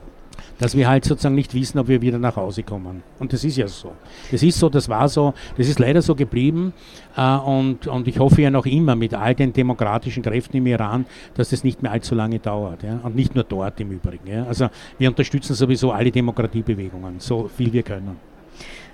dass 0.58 0.76
wir 0.76 0.88
halt 0.88 1.06
sozusagen 1.06 1.36
nicht 1.36 1.54
wissen, 1.54 1.80
ob 1.80 1.88
wir 1.88 2.02
wieder 2.02 2.18
nach 2.18 2.36
Hause 2.36 2.64
kommen. 2.64 3.04
Und 3.20 3.34
das 3.34 3.44
ist 3.44 3.58
ja 3.58 3.68
so. 3.68 3.94
Das 4.32 4.44
ist 4.44 4.60
so, 4.60 4.70
das 4.70 4.90
war 4.90 5.08
so, 5.08 5.34
das 5.58 5.68
ist 5.68 5.80
leider 5.80 6.02
so 6.02 6.16
geblieben. 6.16 6.74
Äh, 7.16 7.38
und, 7.38 7.88
und 7.88 8.08
ich 8.08 8.20
hoffe 8.20 8.42
ja 8.42 8.52
noch 8.52 8.66
immer 8.66 8.96
mit 8.96 9.14
all 9.14 9.36
den 9.36 9.54
demokratischen 9.54 10.24
Kräften 10.24 10.58
im 10.58 10.68
Iran, 10.68 11.06
dass 11.36 11.50
das 11.50 11.64
nicht 11.64 11.82
mehr 11.82 11.92
allzu 11.92 12.16
lange 12.16 12.40
dauert. 12.40 12.84
Ja? 12.84 13.00
Und 13.04 13.16
nicht 13.16 13.36
nur 13.36 13.44
dort 13.44 13.80
im 13.80 13.92
Übrigen. 13.92 14.28
Ja? 14.28 14.46
Also 14.46 14.70
wir 14.98 15.10
unterstützen 15.10 15.56
sowieso 15.56 15.92
alle 15.92 16.12
Demokratiebewegungen, 16.12 17.20
so 17.20 17.48
viel 17.48 17.72
wir 17.72 17.84
können. 17.84 18.18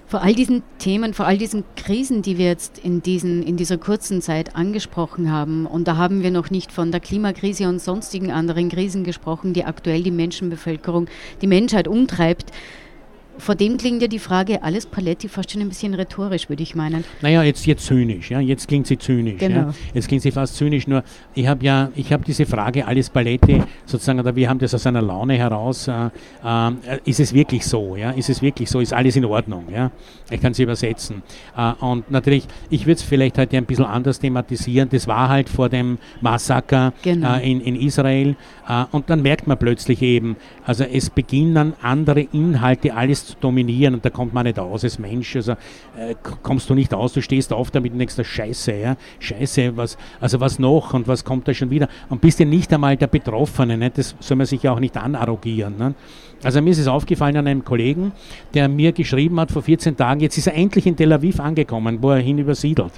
Vor 0.07 0.21
all 0.21 0.35
diesen 0.35 0.61
Themen, 0.77 1.15
vor 1.15 1.25
all 1.25 1.37
diesen 1.37 1.63
Krisen, 1.75 2.21
die 2.21 2.37
wir 2.37 2.45
jetzt 2.45 2.77
in, 2.77 3.01
diesen, 3.01 3.41
in 3.41 3.57
dieser 3.57 3.79
kurzen 3.79 4.21
Zeit 4.21 4.55
angesprochen 4.55 5.31
haben, 5.31 5.65
und 5.65 5.87
da 5.87 5.97
haben 5.97 6.21
wir 6.21 6.29
noch 6.29 6.51
nicht 6.51 6.71
von 6.71 6.91
der 6.91 6.99
Klimakrise 6.99 7.67
und 7.67 7.81
sonstigen 7.81 8.31
anderen 8.31 8.69
Krisen 8.69 9.03
gesprochen, 9.03 9.53
die 9.53 9.65
aktuell 9.65 10.03
die 10.03 10.11
Menschenbevölkerung, 10.11 11.07
die 11.41 11.47
Menschheit 11.47 11.87
umtreibt, 11.87 12.51
vor 13.37 13.55
dem 13.55 13.77
klingt 13.77 14.01
ja 14.01 14.07
die 14.07 14.19
Frage 14.19 14.63
alles 14.63 14.85
Paletti 14.85 15.27
fast 15.27 15.51
schon 15.51 15.61
ein 15.61 15.69
bisschen 15.69 15.93
rhetorisch, 15.93 16.49
würde 16.49 16.63
ich 16.63 16.75
meinen. 16.75 17.03
Naja, 17.21 17.43
jetzt, 17.43 17.65
jetzt 17.65 17.85
zynisch, 17.85 18.31
ja, 18.31 18.39
jetzt 18.39 18.67
klingt 18.67 18.87
sie 18.87 18.97
zynisch. 18.97 19.39
Genau. 19.39 19.55
Ja. 19.55 19.73
Jetzt 19.93 20.07
klingt 20.07 20.23
sie 20.23 20.31
fast 20.31 20.55
zynisch, 20.55 20.87
nur 20.87 21.03
ich 21.33 21.47
habe 21.47 21.63
ja, 21.65 21.89
ich 21.95 22.11
habe 22.11 22.23
diese 22.25 22.45
Frage 22.45 22.85
alles 22.85 23.09
Paletti 23.09 23.61
sozusagen, 23.85 24.19
oder 24.19 24.35
wir 24.35 24.49
haben 24.49 24.59
das 24.59 24.73
aus 24.73 24.85
einer 24.87 25.01
Laune 25.01 25.35
heraus, 25.35 25.87
äh, 25.87 26.07
äh, 26.43 26.71
ist 27.05 27.19
es 27.19 27.33
wirklich 27.33 27.65
so, 27.65 27.95
ja, 27.95 28.11
ist 28.11 28.29
es 28.29 28.41
wirklich 28.41 28.69
so, 28.69 28.79
ist 28.79 28.93
alles 28.93 29.15
in 29.15 29.25
Ordnung, 29.25 29.65
ja, 29.71 29.91
ich 30.29 30.41
kann 30.41 30.53
sie 30.53 30.63
übersetzen. 30.63 31.23
Äh, 31.57 31.73
und 31.83 32.09
natürlich, 32.11 32.45
ich 32.69 32.85
würde 32.85 32.93
es 32.93 33.03
vielleicht 33.03 33.37
heute 33.37 33.57
ein 33.57 33.65
bisschen 33.65 33.85
anders 33.85 34.19
thematisieren, 34.19 34.89
das 34.89 35.07
war 35.07 35.29
halt 35.29 35.49
vor 35.49 35.69
dem 35.69 35.97
Massaker 36.21 36.93
genau. 37.01 37.35
Äh, 37.35 37.51
in, 37.51 37.61
in 37.61 37.75
Israel 37.75 38.35
äh, 38.67 38.85
und 38.91 39.09
dann 39.09 39.21
merkt 39.21 39.47
man 39.47 39.57
plötzlich 39.57 40.01
eben, 40.01 40.35
also 40.65 40.83
es 40.83 41.09
beginnen 41.09 41.73
andere 41.81 42.21
Inhalte, 42.21 42.93
alles 42.93 43.24
zu 43.25 43.35
dominieren 43.39 43.95
und 43.95 44.05
da 44.05 44.09
kommt 44.09 44.33
man 44.33 44.45
nicht 44.45 44.59
aus 44.59 44.83
als 44.83 44.99
Mensch. 44.99 45.35
Also 45.35 45.53
äh, 45.53 46.15
kommst 46.43 46.69
du 46.69 46.75
nicht 46.75 46.93
aus, 46.93 47.13
du 47.13 47.21
stehst 47.21 47.51
auf 47.51 47.71
damit 47.71 47.93
und 47.93 47.99
denkst, 47.99 48.15
Scheiße, 48.21 48.73
ja, 48.73 48.97
Scheiße, 49.19 49.75
was, 49.75 49.97
also 50.19 50.39
was 50.39 50.59
noch 50.59 50.93
und 50.93 51.07
was 51.07 51.23
kommt 51.23 51.47
da 51.47 51.53
schon 51.53 51.69
wieder? 51.69 51.87
Und 52.09 52.21
bist 52.21 52.39
ja 52.39 52.45
nicht 52.45 52.73
einmal 52.73 52.97
der 52.97 53.07
Betroffene, 53.07 53.77
ne? 53.77 53.89
das 53.89 54.15
soll 54.19 54.37
man 54.37 54.45
sich 54.45 54.63
ja 54.63 54.71
auch 54.71 54.79
nicht 54.79 54.97
anarrogieren. 54.97 55.77
Ne? 55.77 55.95
Also 56.43 56.61
mir 56.61 56.69
ist 56.69 56.79
es 56.79 56.87
aufgefallen 56.87 57.37
an 57.37 57.47
einem 57.47 57.63
Kollegen, 57.63 58.11
der 58.53 58.67
mir 58.67 58.91
geschrieben 58.91 59.39
hat 59.39 59.51
vor 59.51 59.63
14 59.63 59.97
Tagen, 59.97 60.19
jetzt 60.19 60.37
ist 60.37 60.47
er 60.47 60.53
endlich 60.53 60.85
in 60.85 60.95
Tel 60.95 61.11
Aviv 61.11 61.39
angekommen, 61.39 61.97
wo 62.01 62.11
er 62.11 62.19
hin 62.19 62.37
übersiedelt. 62.37 62.93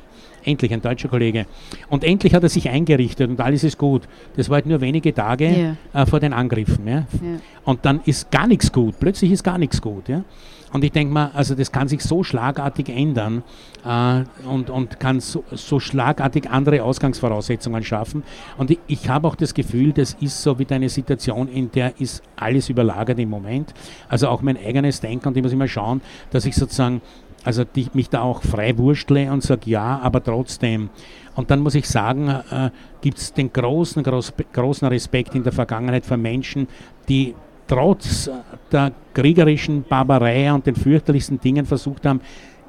Endlich, 0.47 0.71
ein 0.71 0.81
deutscher 0.81 1.09
Kollege. 1.09 1.45
Und 1.89 2.05
endlich 2.05 2.33
hat 2.33 2.41
er 2.41 2.47
sich 2.47 2.69
eingerichtet 2.69 3.29
und 3.29 3.41
alles 3.41 3.65
ist 3.65 3.77
gut. 3.77 4.03
Das 4.37 4.47
war 4.47 4.55
halt 4.55 4.65
nur 4.65 4.79
wenige 4.79 5.13
Tage 5.13 5.45
yeah. 5.45 5.77
äh, 5.93 6.05
vor 6.05 6.21
den 6.21 6.31
Angriffen. 6.31 6.87
Ja? 6.87 7.05
Yeah. 7.21 7.39
Und 7.65 7.83
dann 7.83 7.99
ist 8.05 8.31
gar 8.31 8.47
nichts 8.47 8.71
gut. 8.71 8.95
Plötzlich 8.97 9.29
ist 9.33 9.43
gar 9.43 9.57
nichts 9.57 9.81
gut. 9.81 10.07
Ja? 10.07 10.23
Und 10.71 10.85
ich 10.85 10.91
denke 10.93 11.13
mal, 11.13 11.31
also 11.33 11.53
das 11.53 11.71
kann 11.71 11.87
sich 11.87 12.01
so 12.01 12.23
schlagartig 12.23 12.87
ändern 12.87 13.43
äh, 13.85 14.23
und, 14.47 14.69
und 14.69 14.99
kann 14.99 15.19
so, 15.19 15.43
so, 15.51 15.79
schlagartig 15.79 16.49
andere 16.49 16.83
Ausgangsvoraussetzungen 16.83 17.83
schaffen. 17.83 18.23
Und 18.57 18.71
ich, 18.71 18.79
ich 18.87 19.09
habe 19.09 19.27
auch 19.27 19.35
das 19.35 19.53
Gefühl, 19.53 19.91
das 19.91 20.15
ist 20.19 20.41
so 20.41 20.59
wieder 20.59 20.75
eine 20.75 20.89
Situation, 20.89 21.47
in 21.47 21.71
der 21.71 21.99
ist 21.99 22.21
alles 22.35 22.69
überlagert 22.69 23.19
im 23.19 23.29
Moment. 23.29 23.73
Also 24.07 24.27
auch 24.27 24.41
mein 24.41 24.57
eigenes 24.57 24.99
Denken 25.01 25.27
und 25.27 25.37
ich 25.37 25.43
muss 25.43 25.53
immer 25.53 25.67
schauen, 25.67 26.01
dass 26.31 26.45
ich 26.45 26.55
sozusagen 26.55 27.01
also 27.47 27.63
die, 27.63 27.87
mich 27.93 28.09
da 28.09 28.23
auch 28.23 28.41
frei 28.41 28.77
wurschtle 28.77 29.31
und 29.31 29.41
sage 29.41 29.71
ja, 29.71 30.01
aber 30.03 30.21
trotzdem. 30.21 30.89
Und 31.33 31.49
dann 31.49 31.61
muss 31.61 31.75
ich 31.75 31.87
sagen, 31.87 32.27
äh, 32.27 32.71
gibt 32.99 33.19
es 33.19 33.31
den 33.31 33.53
großen, 33.53 34.03
groß, 34.03 34.33
großen 34.51 34.85
Respekt 34.89 35.33
in 35.33 35.43
der 35.43 35.53
Vergangenheit 35.53 36.05
für 36.05 36.17
Menschen, 36.17 36.67
die 37.07 37.35
trotz 37.65 38.29
der 38.69 38.91
kriegerischen 39.13 39.83
Barbarei 39.83 40.51
und 40.51 40.67
den 40.67 40.75
fürchterlichsten 40.75 41.39
Dingen 41.39 41.65
versucht 41.65 42.05
haben, 42.05 42.19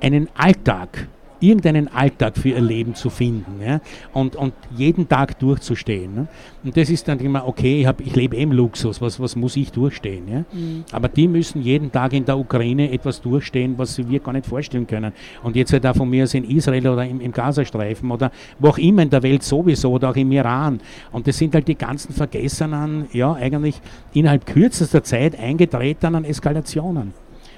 einen 0.00 0.28
Alltag 0.36 1.08
irgendeinen 1.40 1.88
Alltag 1.88 2.36
für 2.36 2.50
ihr 2.50 2.60
Leben 2.60 2.94
zu 2.94 3.10
finden 3.10 3.60
ja? 3.64 3.80
und, 4.12 4.36
und 4.36 4.54
jeden 4.76 5.08
Tag 5.08 5.38
durchzustehen. 5.38 6.14
Ne? 6.14 6.28
Und 6.64 6.76
das 6.76 6.90
ist 6.90 7.06
dann 7.08 7.18
immer, 7.20 7.46
okay, 7.46 7.80
ich, 7.80 7.86
hab, 7.86 8.00
ich 8.00 8.14
lebe 8.14 8.36
im 8.36 8.52
Luxus, 8.52 9.00
was, 9.00 9.20
was 9.20 9.36
muss 9.36 9.56
ich 9.56 9.70
durchstehen? 9.70 10.28
Ja? 10.28 10.44
Mhm. 10.52 10.84
Aber 10.92 11.08
die 11.08 11.28
müssen 11.28 11.62
jeden 11.62 11.92
Tag 11.92 12.12
in 12.12 12.24
der 12.24 12.38
Ukraine 12.38 12.90
etwas 12.90 13.20
durchstehen, 13.20 13.74
was 13.76 13.98
wir 13.98 14.20
gar 14.20 14.32
nicht 14.32 14.46
vorstellen 14.46 14.86
können. 14.86 15.12
Und 15.42 15.56
jetzt 15.56 15.72
halt 15.72 15.86
auch 15.86 15.96
von 15.96 16.08
mir 16.08 16.24
aus 16.24 16.34
in 16.34 16.44
Israel 16.44 16.88
oder 16.88 17.06
im, 17.06 17.20
im 17.20 17.32
Gazastreifen 17.32 18.10
oder 18.10 18.30
wo 18.58 18.68
auch 18.68 18.78
immer 18.78 19.02
in 19.02 19.10
der 19.10 19.22
Welt 19.22 19.42
sowieso 19.42 19.92
oder 19.92 20.10
auch 20.10 20.16
im 20.16 20.32
Iran. 20.32 20.80
Und 21.12 21.26
das 21.26 21.38
sind 21.38 21.54
halt 21.54 21.68
die 21.68 21.76
ganzen 21.76 22.12
Vergessenen, 22.12 23.06
ja, 23.12 23.32
eigentlich 23.32 23.80
innerhalb 24.12 24.46
kürzester 24.46 25.02
Zeit 25.02 25.38
eingetretenen 25.38 26.24
Eskalationen. 26.24 27.12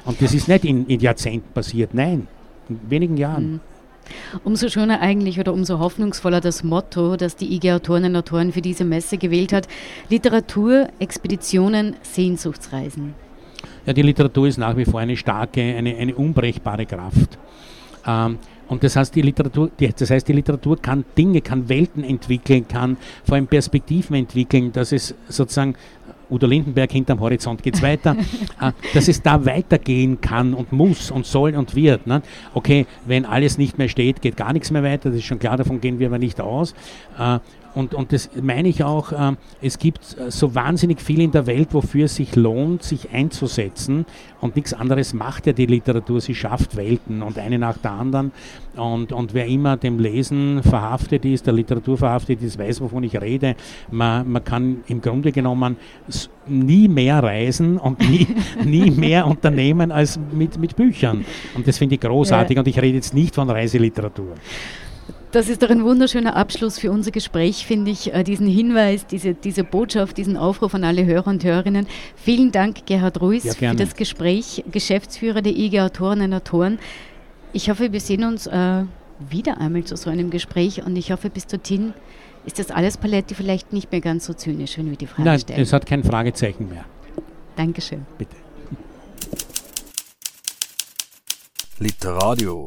Und 0.04 0.20
das 0.20 0.34
ist 0.34 0.48
nicht 0.48 0.64
in, 0.64 0.86
in 0.86 1.00
Jahrzehnten 1.00 1.52
passiert, 1.52 1.94
nein, 1.94 2.26
in 2.26 2.39
wenigen 2.88 3.16
Jahren. 3.16 3.52
Mhm. 3.52 3.60
Umso 4.44 4.68
schöner 4.68 5.00
eigentlich 5.00 5.38
oder 5.38 5.52
umso 5.52 5.78
hoffnungsvoller 5.78 6.40
das 6.40 6.64
Motto, 6.64 7.16
das 7.16 7.36
die 7.36 7.54
IG 7.54 7.72
Autorinnen 7.72 8.12
und 8.12 8.18
Autoren 8.18 8.52
für 8.52 8.62
diese 8.62 8.84
Messe 8.84 9.18
gewählt 9.18 9.52
hat. 9.52 9.68
Literatur, 10.08 10.88
Expeditionen, 10.98 11.94
Sehnsuchtsreisen. 12.02 13.14
Ja, 13.86 13.92
die 13.92 14.02
Literatur 14.02 14.48
ist 14.48 14.58
nach 14.58 14.76
wie 14.76 14.84
vor 14.84 15.00
eine 15.00 15.16
starke, 15.16 15.60
eine, 15.60 15.96
eine 15.96 16.14
unbrechbare 16.14 16.86
Kraft. 16.86 17.38
Ähm, 18.06 18.38
und 18.68 18.84
das 18.84 18.94
heißt, 18.94 19.14
die 19.16 19.22
Literatur, 19.22 19.68
die, 19.80 19.88
das 19.88 20.10
heißt, 20.10 20.28
die 20.28 20.32
Literatur 20.32 20.80
kann 20.80 21.04
Dinge, 21.18 21.40
kann 21.40 21.68
Welten 21.68 22.04
entwickeln, 22.04 22.68
kann 22.68 22.96
vor 23.24 23.34
allem 23.34 23.48
Perspektiven 23.48 24.14
entwickeln, 24.14 24.72
dass 24.72 24.92
es 24.92 25.12
sozusagen 25.28 25.74
Udo 26.30 26.46
Lindenberg 26.46 26.92
hinterm 26.92 27.20
Horizont 27.20 27.62
geht 27.62 27.74
es 27.74 27.82
weiter, 27.82 28.16
äh, 28.60 28.72
dass 28.94 29.08
es 29.08 29.22
da 29.22 29.44
weitergehen 29.44 30.20
kann 30.20 30.54
und 30.54 30.72
muss 30.72 31.10
und 31.10 31.26
soll 31.26 31.54
und 31.54 31.74
wird. 31.74 32.06
Ne? 32.06 32.22
Okay, 32.54 32.86
wenn 33.06 33.24
alles 33.24 33.58
nicht 33.58 33.78
mehr 33.78 33.88
steht, 33.88 34.22
geht 34.22 34.36
gar 34.36 34.52
nichts 34.52 34.70
mehr 34.70 34.82
weiter, 34.82 35.10
das 35.10 35.18
ist 35.18 35.24
schon 35.24 35.38
klar, 35.38 35.56
davon 35.56 35.80
gehen 35.80 35.98
wir 35.98 36.06
aber 36.06 36.18
nicht 36.18 36.40
aus. 36.40 36.74
Und, 37.74 37.94
und 37.94 38.12
das 38.12 38.30
meine 38.40 38.68
ich 38.68 38.82
auch, 38.82 39.12
äh, 39.12 39.36
es 39.62 39.78
gibt 39.78 40.16
äh, 40.18 40.30
so 40.30 40.54
wahnsinnig 40.54 41.00
viel 41.00 41.20
in 41.20 41.30
der 41.30 41.46
Welt, 41.46 41.68
wofür 41.72 42.06
es 42.06 42.16
sich 42.16 42.34
lohnt, 42.36 42.82
sich 42.82 43.10
einzusetzen. 43.10 44.06
Und 44.40 44.56
nichts 44.56 44.72
anderes 44.72 45.14
macht 45.14 45.46
ja 45.46 45.52
die 45.52 45.66
Literatur. 45.66 46.20
Sie 46.20 46.34
schafft 46.34 46.76
Welten 46.76 47.22
und 47.22 47.38
eine 47.38 47.58
nach 47.58 47.78
der 47.78 47.92
anderen. 47.92 48.32
Und, 48.76 49.12
und 49.12 49.34
wer 49.34 49.46
immer 49.46 49.76
dem 49.76 49.98
Lesen 49.98 50.62
verhaftet 50.62 51.24
ist, 51.24 51.46
der 51.46 51.52
Literatur 51.52 51.98
verhaftet 51.98 52.42
ist, 52.42 52.58
weiß, 52.58 52.80
wovon 52.80 53.04
ich 53.04 53.20
rede. 53.20 53.54
Man, 53.90 54.30
man 54.30 54.42
kann 54.44 54.78
im 54.86 55.00
Grunde 55.00 55.30
genommen 55.32 55.76
nie 56.46 56.88
mehr 56.88 57.22
reisen 57.22 57.78
und 57.78 58.00
nie, 58.00 58.26
nie 58.64 58.90
mehr 58.90 59.26
unternehmen 59.26 59.92
als 59.92 60.18
mit, 60.32 60.58
mit 60.58 60.74
Büchern. 60.76 61.24
Und 61.54 61.68
das 61.68 61.78
finde 61.78 61.96
ich 61.96 62.00
großartig. 62.00 62.56
Ja. 62.56 62.60
Und 62.62 62.68
ich 62.68 62.80
rede 62.80 62.96
jetzt 62.96 63.14
nicht 63.14 63.34
von 63.34 63.48
Reiseliteratur. 63.50 64.34
Das 65.32 65.48
ist 65.48 65.62
doch 65.62 65.70
ein 65.70 65.84
wunderschöner 65.84 66.36
Abschluss 66.36 66.78
für 66.78 66.90
unser 66.90 67.10
Gespräch, 67.10 67.66
finde 67.66 67.90
ich, 67.90 68.12
äh, 68.12 68.24
diesen 68.24 68.46
Hinweis, 68.46 69.06
diese, 69.06 69.34
diese 69.34 69.64
Botschaft, 69.64 70.16
diesen 70.16 70.36
Aufruf 70.36 70.74
an 70.74 70.84
alle 70.84 71.04
Hörer 71.04 71.28
und 71.28 71.44
Hörerinnen. 71.44 71.86
Vielen 72.16 72.52
Dank, 72.52 72.86
Gerhard 72.86 73.20
Ruiz, 73.20 73.44
ja, 73.44 73.52
für 73.54 73.74
das 73.74 73.94
Gespräch, 73.94 74.64
Geschäftsführer 74.70 75.42
der 75.42 75.56
IG 75.56 75.80
Autorinnen 75.80 76.32
und 76.32 76.36
Autoren. 76.38 76.78
Ich 77.52 77.70
hoffe, 77.70 77.92
wir 77.92 78.00
sehen 78.00 78.24
uns 78.24 78.46
äh, 78.46 78.84
wieder 79.28 79.60
einmal 79.60 79.84
zu 79.84 79.96
so 79.96 80.10
einem 80.10 80.30
Gespräch 80.30 80.84
und 80.84 80.96
ich 80.96 81.12
hoffe, 81.12 81.30
bis 81.30 81.46
dorthin 81.46 81.92
ist 82.46 82.58
das 82.58 82.70
alles 82.70 82.96
Palette 82.96 83.34
vielleicht 83.34 83.72
nicht 83.72 83.92
mehr 83.92 84.00
ganz 84.00 84.24
so 84.24 84.32
zynisch, 84.32 84.78
wenn 84.78 84.88
wir 84.90 84.96
die 84.96 85.06
Frage 85.06 85.28
Nein, 85.28 85.40
stellen. 85.40 85.60
es 85.60 85.72
hat 85.72 85.86
kein 85.86 86.02
Fragezeichen 86.02 86.68
mehr. 86.68 86.84
Dankeschön. 87.56 88.06
Bitte. 88.16 88.36
Literadio. 91.78 92.66